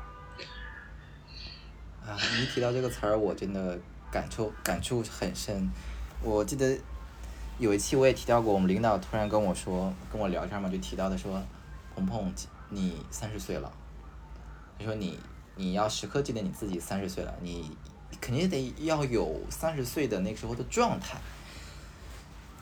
[2.12, 3.80] 啊，你一提到这个词儿，我真的
[4.12, 5.72] 感触感触很深。
[6.22, 6.78] 我记得
[7.58, 11.42] 有一期我也提到过，我们领导突然跟我说，跟我聊天嘛，就提到的说，
[11.96, 12.30] 鹏鹏，
[12.68, 13.72] 你三十岁了，
[14.78, 15.18] 他说你
[15.56, 17.72] 你要时刻记得你自己三十岁了，你
[18.20, 21.18] 肯定得要有三十岁的那时候的状态。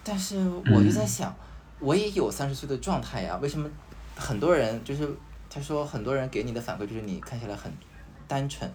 [0.04, 1.36] 但是我就在想，
[1.80, 3.68] 我也有三十岁的状态呀，为什么
[4.16, 5.10] 很多人就是
[5.50, 7.74] 他说很多人给你的反馈就是你看起来很
[8.28, 8.72] 单纯。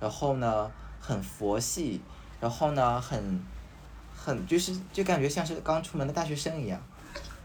[0.00, 0.70] 然后呢，
[1.00, 2.00] 很佛系，
[2.40, 3.40] 然后呢，很，
[4.14, 6.80] 很就是就感觉像是刚出门的大学生一样。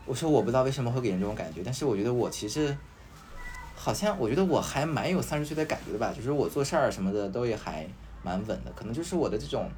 [0.05, 2.75] 我说我不知道为什么会给人这种感觉，但是我觉得我其实，
[3.75, 7.87] 好像我觉得我还蛮有三十岁的感觉的吧，就是我做事儿什么的都也还
[8.23, 9.69] 蛮稳的，可能就是我的这种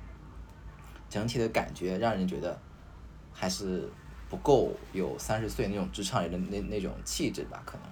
[1.10, 2.58] 整体的感觉让人觉得
[3.34, 3.90] 还是
[4.30, 7.91] 不够有三十岁那种职场人的那那种气质吧，可能。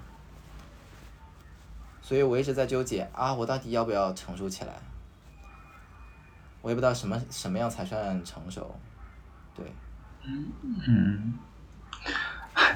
[2.09, 4.73] 所以我一直在纠结啊，我到底要不要成熟起来？
[6.63, 8.75] 我也不知道什么什么样才算成熟，
[9.55, 9.63] 对。
[10.87, 11.35] 嗯，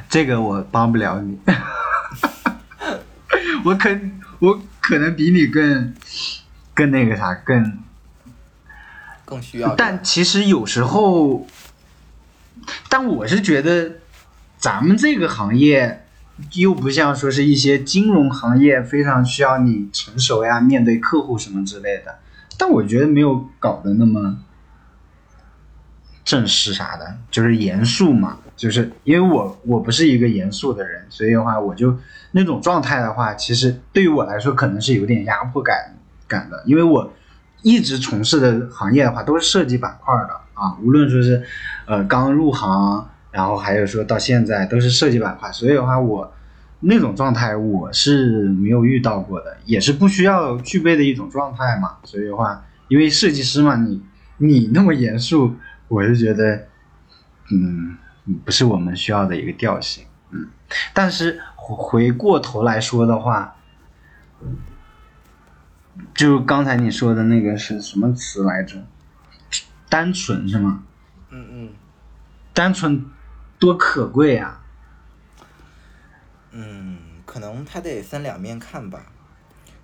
[0.08, 1.40] 这个我帮不了你，
[3.66, 3.90] 我可
[4.38, 5.96] 我可能比你更
[6.76, 7.80] 更那个啥，更
[9.26, 9.76] 更需要。
[9.76, 11.48] 但其实有时候，
[12.88, 13.94] 但我是觉得
[14.60, 16.02] 咱们这个行业。
[16.54, 22.18] 又不像说是一些金融行业非常需要你成熟呀，面对客户什么之类的，
[22.58, 24.40] 但我觉得没有搞得那么
[26.26, 28.40] 正式啥的，就是严肃嘛。
[28.56, 31.98] 就是因为我我不是一个严肃的人，所以的话，我就
[32.32, 35.96] 那种状态的话，其实对于我来说可能是有点压迫感
[36.28, 37.14] 感的，因为我
[37.62, 41.44] 一直从事的行业的话都是设计板块的啊，无论说是
[41.86, 43.08] 呃刚入行。
[43.34, 46.32] 然后还有说到现在都是设计板块，所以的话我
[46.82, 51.98] 那种状态我是没有遇到过的，也是不需要具备的一种状态嘛。
[52.04, 54.04] 所以的话，因为设计师嘛，你
[54.38, 55.56] 你那么严肃，
[55.88, 56.68] 我就觉得，
[57.52, 57.98] 嗯，
[58.46, 60.06] 不是我们需要的一个调性。
[60.30, 60.50] 嗯，
[60.94, 63.56] 但是回过头来说的话，
[66.14, 68.86] 就刚才你说的那个是什么词来着？
[69.90, 70.84] 单纯是吗？
[71.32, 71.70] 嗯嗯，
[72.54, 73.04] 单纯。
[73.64, 74.62] 多可贵啊！
[76.52, 79.06] 嗯，可能他得分两面看吧。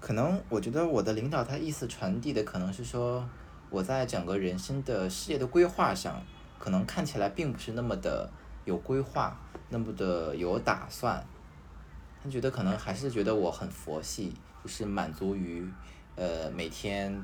[0.02, 3.26] 可能我觉得我的领导他意思传递的可能是说，
[3.70, 6.22] 我在整个人生的事业的规划上，
[6.60, 8.30] 可能看起来并不是那么的
[8.66, 11.26] 有规划，那么的有打算。
[12.22, 15.66] 他觉得可能还是觉得我很佛系，就是满足于
[16.18, 17.24] 呃每天。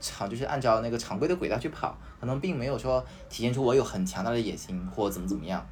[0.00, 5.64] 常就是按照那个常规的轨道去跑，可能并没有说体现出我有很强大的野心或怎么怎么样。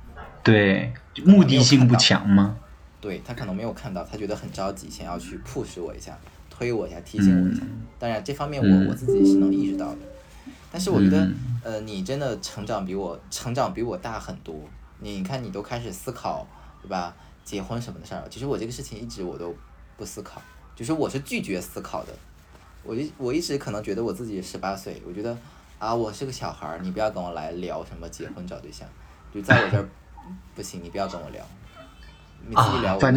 [0.43, 0.93] 对，
[1.25, 2.57] 目的性不强吗？
[3.01, 6.17] 对他可能没有看到，他觉得很着急，想要去 push 我一下，
[6.49, 7.63] 推我一下，提醒我一下。
[7.99, 9.99] 当然，这方面我我自己是能意识到的。
[10.71, 11.29] 但是我觉得，
[11.63, 14.55] 呃，你真的成长比我成长比我大很多。
[15.01, 16.47] 你看，你都开始思考，
[16.81, 17.15] 对吧？
[17.45, 19.53] 结婚什么的事儿，其实我这个事情一直我都
[19.97, 20.41] 不思考，
[20.77, 22.13] 就是我是拒绝思考的。
[22.85, 25.39] 我一我一直可能觉得我自己十八岁，我觉得
[25.79, 28.87] 啊，我是个小孩儿，你不要跟我来聊什么结婚找对象，
[29.33, 29.89] 就在我这儿
[30.57, 31.45] 不行，你不要跟我聊，
[32.49, 33.15] 你自己聊反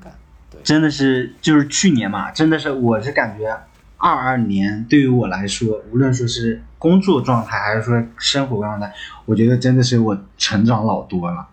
[0.00, 0.16] 感。
[0.50, 3.50] 对，真的是就是去年嘛，真的是我是感觉
[3.96, 8.94] 二二年对于我来说，无论说是工作状态还是说生活状态，
[9.24, 11.48] 我觉得真的是我成长老多了，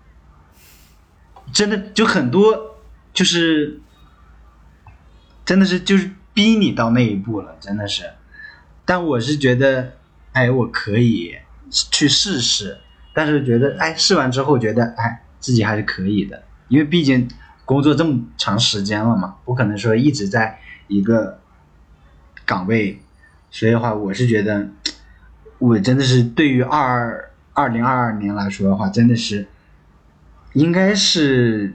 [1.52, 2.76] 真的就很多
[3.12, 3.82] 就是
[5.44, 6.12] 真的是就是。
[6.36, 8.12] 逼你到那一步了，真的是。
[8.84, 9.94] 但我是觉得，
[10.34, 11.38] 哎，我可以
[11.72, 12.78] 去试试。
[13.14, 16.44] 但是觉得，哎，试完之后觉得，哎，自己还是可以的。
[16.68, 17.30] 因为毕竟
[17.64, 20.60] 工作这么长时间了嘛，不可能说一直在
[20.90, 21.40] 一个
[22.46, 23.00] 岗位。
[23.50, 24.68] 所以的话，我是觉得，
[25.58, 29.48] 我真的是对于二二零二二年来说的话，真的是
[30.52, 31.74] 应该是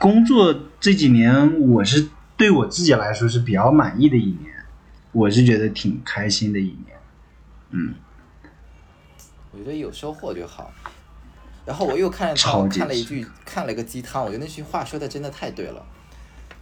[0.00, 2.08] 工作这几年，我是。
[2.40, 4.50] 对我自己来说是比较满意的一年，
[5.12, 6.98] 我是觉得挺开心的一年，
[7.68, 7.94] 嗯，
[9.52, 10.72] 我觉得有收获就好。
[11.66, 12.34] 然后我又看了
[12.70, 15.84] 看了一句，看了一个鸡汤，我觉得那句话说的真的太对了。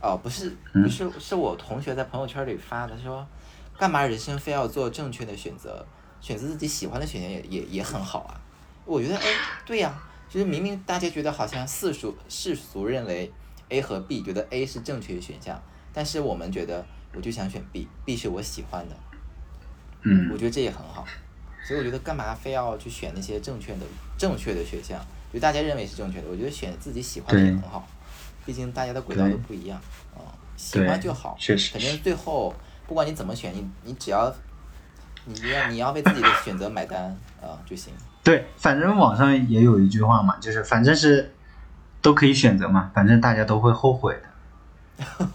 [0.02, 3.24] 哦，不是，嗯不是，是我同学在朋友圈里发的，说
[3.78, 5.86] 干嘛人生非要做正确的选择，
[6.20, 8.34] 选择自己喜欢的选项也也也很好啊。
[8.84, 9.26] 我觉得，哎，
[9.64, 9.94] 对呀、
[10.28, 13.32] 就是明明大家觉得好像世俗世俗认为
[13.68, 15.60] A 和 B，觉得 A 是正确的选项，
[15.92, 18.96] 但是我们觉得我就想选 B，B 是我喜欢的，
[20.02, 21.06] 嗯我觉得这也很好。
[21.66, 23.80] 所以我觉得干嘛非要去选那些正确的
[24.16, 24.98] 正确的选项？
[25.30, 27.86] 就大家认为是正确的，我觉得选自己喜欢的也很好。
[28.46, 29.78] 毕竟大家的轨道都不一样
[30.14, 31.36] 啊、喜欢就好。
[31.38, 32.54] 确实反正最后
[32.86, 34.34] 不管你怎么选，你你只要
[35.26, 37.92] 你要你要为自己的选择买单啊、就行。
[38.24, 41.30] 对，反正网上也有一句话嘛，就是反正是
[42.00, 45.28] 都可以选择嘛，反正大家都会后悔的。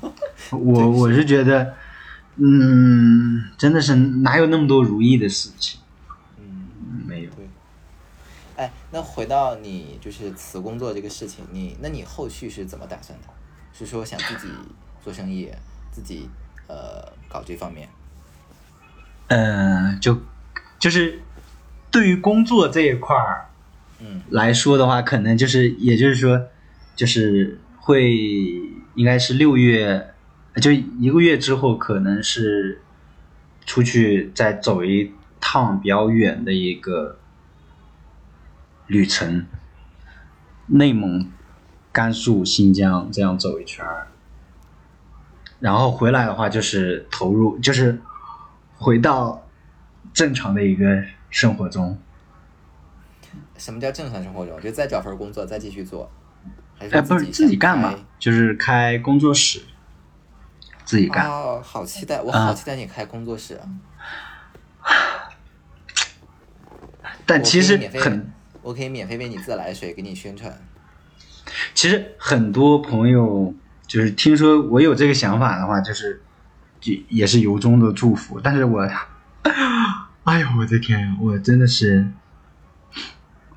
[0.51, 1.73] 我我是觉得，
[2.35, 5.79] 嗯，真的是哪有那么多如意的事情？
[6.39, 6.67] 嗯，
[7.07, 7.29] 没有。
[7.31, 7.47] 对。
[8.55, 13.27] 哎，那回到你就是辞工作这个事情，你那你后续是怎么打算的？
[13.73, 14.53] 是说想自己
[15.03, 15.49] 做生意，
[15.91, 16.29] 自己
[16.67, 17.89] 呃搞这方面？
[19.29, 20.21] 嗯，就
[20.77, 21.19] 就是
[21.89, 23.49] 对于工作这一块儿
[23.99, 26.47] 嗯来说的话，可能就是也就是说，
[26.95, 28.15] 就是会
[28.95, 30.13] 应该是六月，
[30.61, 32.81] 就一个月之后，可能是
[33.65, 37.17] 出去再走一趟比较远的一个
[38.87, 39.45] 旅程，
[40.67, 41.29] 内蒙、
[41.91, 44.07] 甘肃、新疆这样走一圈儿，
[45.59, 47.99] 然后回来的话就是投入，就是
[48.77, 49.47] 回到
[50.13, 51.97] 正常的一个生活中。
[53.57, 54.59] 什么叫正常生活中？
[54.61, 56.11] 就再找份工作，再继续做，
[56.77, 57.93] 还是哎，不是自己干嘛？
[58.19, 59.61] 就是开工作室，
[60.85, 61.27] 自己干。
[61.29, 62.21] 哦，好期待！
[62.21, 63.67] 我啊好期待你开工作室啊！
[67.25, 70.57] 但其实很，我可以免费为你自来水给你宣传。
[71.73, 73.53] 其实很多朋友
[73.85, 76.21] 就是听说我有这个想法的话，就是
[76.79, 78.39] 就也是由衷的祝福。
[78.41, 78.81] 但是我，
[80.23, 82.07] 哎呦我的天呀，我真的是，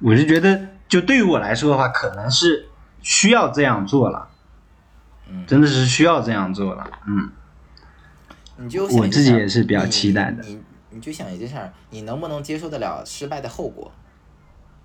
[0.01, 2.66] 我是觉得，就对于我来说的话，可能是
[3.07, 4.29] 需要这样做了，
[5.31, 6.91] 嗯，真的是需要这样做了。
[7.07, 7.31] 嗯，
[8.57, 13.93] 你就我自己也是比较期待的你你就想一件事儿，你能不能接受得了失败的后果？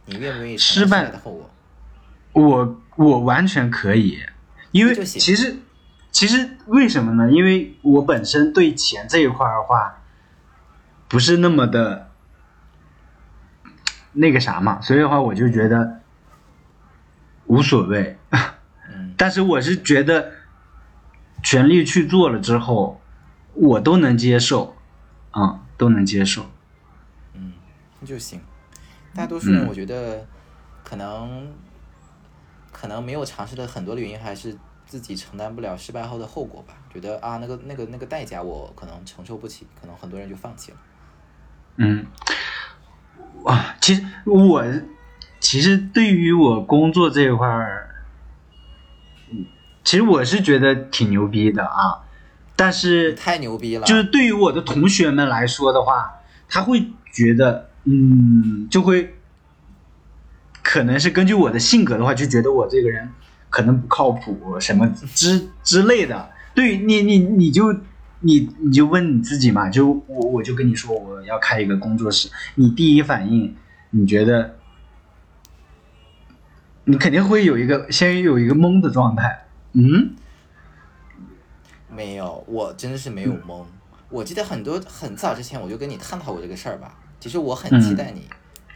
[0.06, 1.50] 你愿不愿意失败失败的后果？
[2.34, 4.20] 我我完全可以，
[4.70, 5.58] 因为其实
[6.12, 7.32] 其实为什么呢？
[7.32, 10.04] 因为我本身对钱这一块的话，
[11.08, 12.12] 不是那么的
[14.14, 16.01] 那个啥嘛，所以的话我就觉得
[17.52, 18.18] 无所谓。
[18.90, 20.32] 嗯但是我是觉得
[21.44, 23.02] 全力去做了之后，
[23.54, 24.78] 我都能接受，
[25.32, 26.50] 啊、都能接受。
[27.34, 27.52] 嗯，
[28.00, 28.40] 那就行。
[29.14, 30.26] 大多数人嗯我觉得
[30.86, 31.52] 可能、
[32.72, 40.78] 可能没有尝试的很多的原因还是自己承担不了失败后的后果吧，觉得啊那个那个那个代价我可能承受不起，可能很多人就放弃了。
[41.76, 42.06] 嗯，
[43.44, 44.64] 哇，其实我
[45.42, 47.90] 其实对于我工作这一块儿，
[49.32, 49.46] 嗯
[49.84, 52.06] 其实我是觉得挺牛逼的啊，
[52.56, 53.86] 但是太牛逼了！
[53.88, 59.16] 就是对于我的同学们来说的话，他会觉得，嗯，就会
[60.62, 63.10] 可能是根据我的性格的话，就觉得我这个人
[63.50, 66.30] 可能不靠谱，什么之之类的。
[66.54, 67.74] 对你，你你就
[68.20, 73.56] 你你就问你自己嘛，就我我就跟你说我要开一个工作室，你第一反应
[73.90, 74.58] 你觉得，
[76.86, 80.16] 你肯定会有一个先有一个懵的状态，嗯。
[81.90, 83.64] 没有，我真的是没有懵。
[84.10, 86.98] 我记得很多很早之前我就跟你探讨过这个事儿吧。
[87.20, 88.28] 其实我很期待你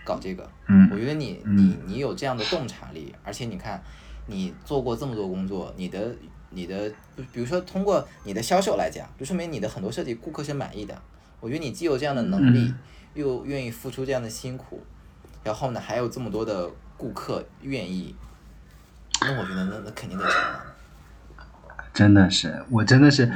[0.03, 3.81] 搞这个，嗯我觉得你嗯你你有这样的洞察力，而且你看
[4.27, 6.13] 你做过这么多工作，你的
[6.51, 11.01] 你的比比如说通过你的销售来讲，就说明你的很多设计顾客是满意的。
[11.39, 12.75] 我觉得你既有这样的能力，嗯
[13.15, 14.83] 又愿意付出这样的辛苦，
[15.43, 18.15] 然后呢还有这么多的顾客愿意，
[19.21, 20.65] 那我觉得那那肯定得成啊。
[21.93, 23.31] 真的是，我真的是，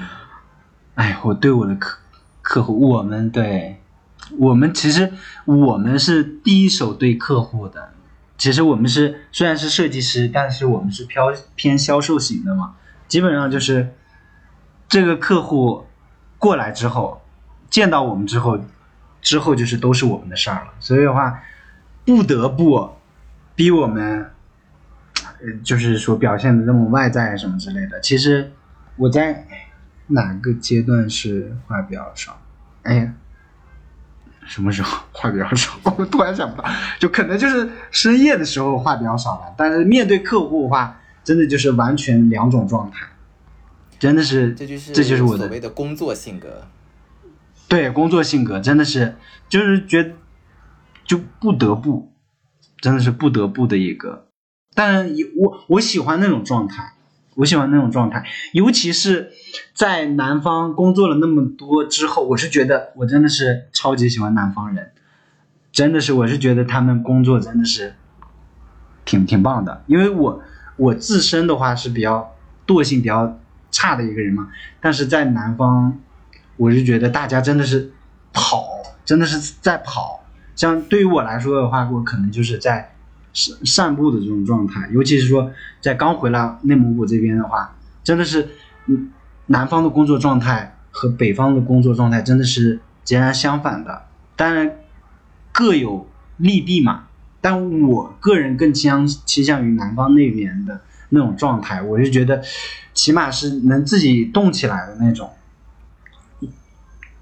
[0.95, 1.99] 哎，我对我的客
[2.41, 3.81] 客户，我们对，
[4.37, 5.13] 我们其实
[5.45, 7.93] 我们是第一手对客户的。
[8.37, 12.75] 其实我们是虽然是设计师，但是我们是飘偏销售型的嘛。
[13.09, 13.93] 基本上就是
[14.87, 15.87] 这个客户
[16.37, 17.21] 过来之后，
[17.69, 18.59] 见到我们之后，
[19.21, 20.71] 之后就是都是我们的事儿了。
[20.79, 21.43] 所以的话，
[22.05, 22.97] 不得不
[23.59, 24.25] 逼我们
[25.41, 27.99] 呃，就是说表现的那么外在什么之类的。
[27.99, 28.53] 其实
[28.95, 29.45] 我在
[30.07, 32.39] 哪个阶段是话比较少？
[32.83, 33.13] 哎呀，
[34.45, 35.73] 什么时候 话比较少？
[35.97, 39.53] 我突然想不到，就可能就是深夜的时候话比较少了。
[39.57, 43.05] 但是面对客户的话，真的就是完全两种状态，
[43.99, 46.65] 真的是，这就是这就是我所谓的工作性格。
[47.67, 49.17] 对工作性格真的是，
[49.49, 50.15] 就是觉
[51.03, 52.13] 就不得不，
[52.81, 54.27] 真的是不得不的一个。
[54.73, 56.93] 但我我喜欢那种状态，
[57.35, 59.31] 我喜欢那种状态，尤其是
[59.73, 64.91] 在南方工作了那么多之后，我是觉得我真的是超级喜欢南方人，
[65.71, 67.95] 真的是我是觉得他们工作真的是
[69.05, 70.41] 挺挺棒的，因为我
[70.77, 73.39] 我自身的话是比较惰性比较
[73.71, 74.49] 差的一个人嘛，
[74.79, 75.99] 但是在南方。
[76.57, 77.93] 我是觉得大家真的是
[78.33, 78.67] 跑，
[79.05, 80.25] 真的是在跑。
[80.59, 82.93] 像对于我来说的话，我可能就是在
[83.33, 84.89] 散散步的这种状态。
[84.91, 88.49] 尤其是说在刚回来内蒙古这边的话，真的是，
[88.87, 89.09] 嗯，
[89.45, 94.07] 南方的工作状态和北方的工作状态真的是截然相反的。
[94.35, 94.75] 当然
[95.53, 97.05] 各有利弊嘛，
[97.39, 101.81] 但我个人更倾向倾向于南方那边的那种状态。
[101.81, 102.43] 我就觉得，
[102.93, 105.31] 起码是能自己动起来的那种。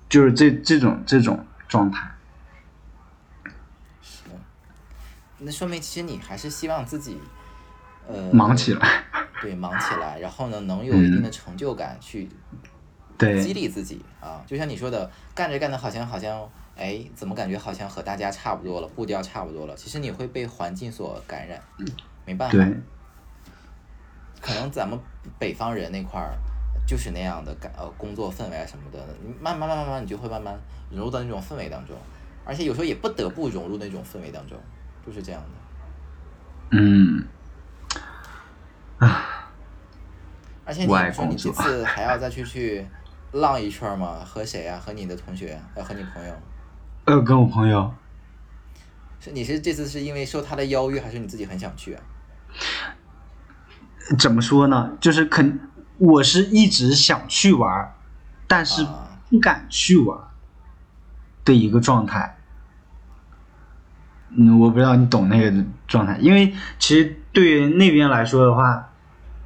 [0.10, 2.10] 就是这这种这种状态，
[4.02, 4.22] 是，
[5.40, 7.20] 那说明其实你还是希望自己，
[8.08, 9.04] 呃，忙起来，
[9.42, 12.30] 对，忙起来，然后呢，能有一定的成就感，去，
[13.18, 14.44] 对，激励自己啊。
[14.48, 19.76] 就像你说的，干着干着好像好像，哎，怎么感觉好像和大家差不多了，步调差不多了。
[19.76, 21.62] 其实你会被环境所感染，
[22.26, 22.58] 没办法，
[24.42, 25.00] 可能咱们
[25.38, 26.38] 北方人那块儿。
[26.86, 29.06] 就是那样的感呃工作氛围啊什么的，
[29.42, 30.58] 慢慢慢慢慢你就会慢慢
[30.90, 31.94] 融入到那种氛围当中，
[32.46, 34.58] 而且有时候也不得不融入那种氛围当中，
[35.08, 36.78] 就是这样的。
[36.78, 37.26] 嗯，
[39.00, 39.50] 啊，
[40.66, 42.86] 而且你说你这次还要再去去
[43.32, 44.18] 浪一圈吗？
[44.26, 44.78] 和谁呀？
[44.78, 45.58] 和你的同学？
[45.76, 46.34] 呃，和你朋友？
[47.06, 47.94] 呃，跟我朋友。
[49.22, 52.04] 是你是这次是因为受他的邀约，还是你自己很想去啊？
[54.20, 54.92] 怎么说呢？
[55.00, 55.60] 就是肯。
[56.00, 57.96] 我是一直想去玩，
[58.46, 58.86] 但是
[59.32, 60.16] 不敢去玩
[61.44, 62.37] 的一个状态。
[64.40, 68.94] 嗯，我不知道你懂那个状态，因为其实对于那边来说的话，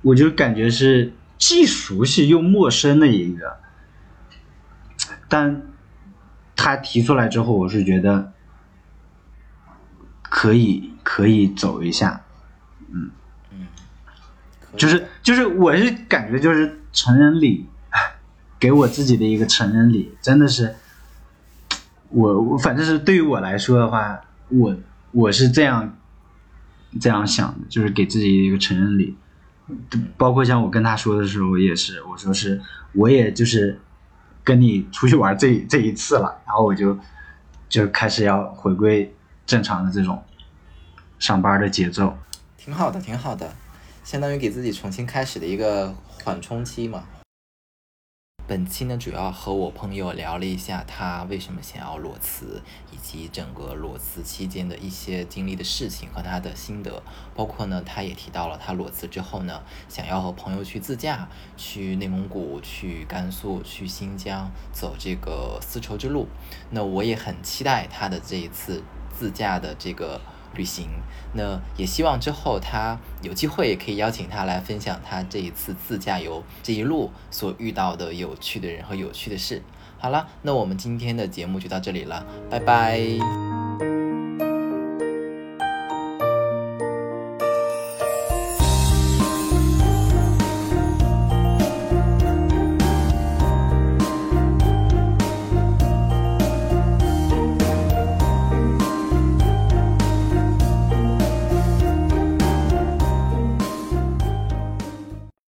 [0.02, 3.58] 我就感觉是既熟悉又陌生的一个。
[5.30, 5.62] 但
[6.58, 8.34] 他提出来之后，我是觉得
[10.22, 12.22] 可以可以走一下，
[12.92, 13.12] 嗯。
[14.78, 17.68] 就是就是，我是感觉就是成人礼，
[18.58, 20.76] 给我自己的一个成人礼，真的是，
[22.08, 24.22] 我我反正是对于我来说的话，
[24.52, 24.76] 我
[25.12, 25.98] 我是这样
[27.00, 29.16] 这样想的，就是给自己一个成人礼，
[30.18, 32.62] 包括像我跟他说的时候也是，我说是
[32.94, 33.80] 我也就是
[34.44, 36.98] 跟你出去玩这这一次了，然后我就
[37.70, 39.14] 就开始要回归
[39.46, 40.22] 正常的这种
[41.18, 42.18] 上班的节奏，
[42.58, 43.54] 挺好的，挺好的。
[44.04, 47.04] 相当于给自己重新开始的一个缓冲期嘛。
[48.52, 57.02] 本期呢，主要和我朋友聊了一下他为什么想要裸辞，以及整个裸辞期间的一些经历的事情和他的心得。
[57.34, 66.28] 包括呢，他也提到了他裸辞之后呢，想要和朋友去自驾，去内蒙古、去甘肃、去新疆走这个丝绸之路。
[66.72, 68.84] 那我也很期待他的这一次
[69.18, 70.20] 自驾的这个。
[70.56, 70.90] 旅行，
[71.34, 79.62] 那也希望之后他有机会也可以邀请他来分享他这一次自驾游这一路所遇到的有趣的人和有趣的事。
[79.98, 83.71] 好了，那我们今天的节目就到这里了，拜拜。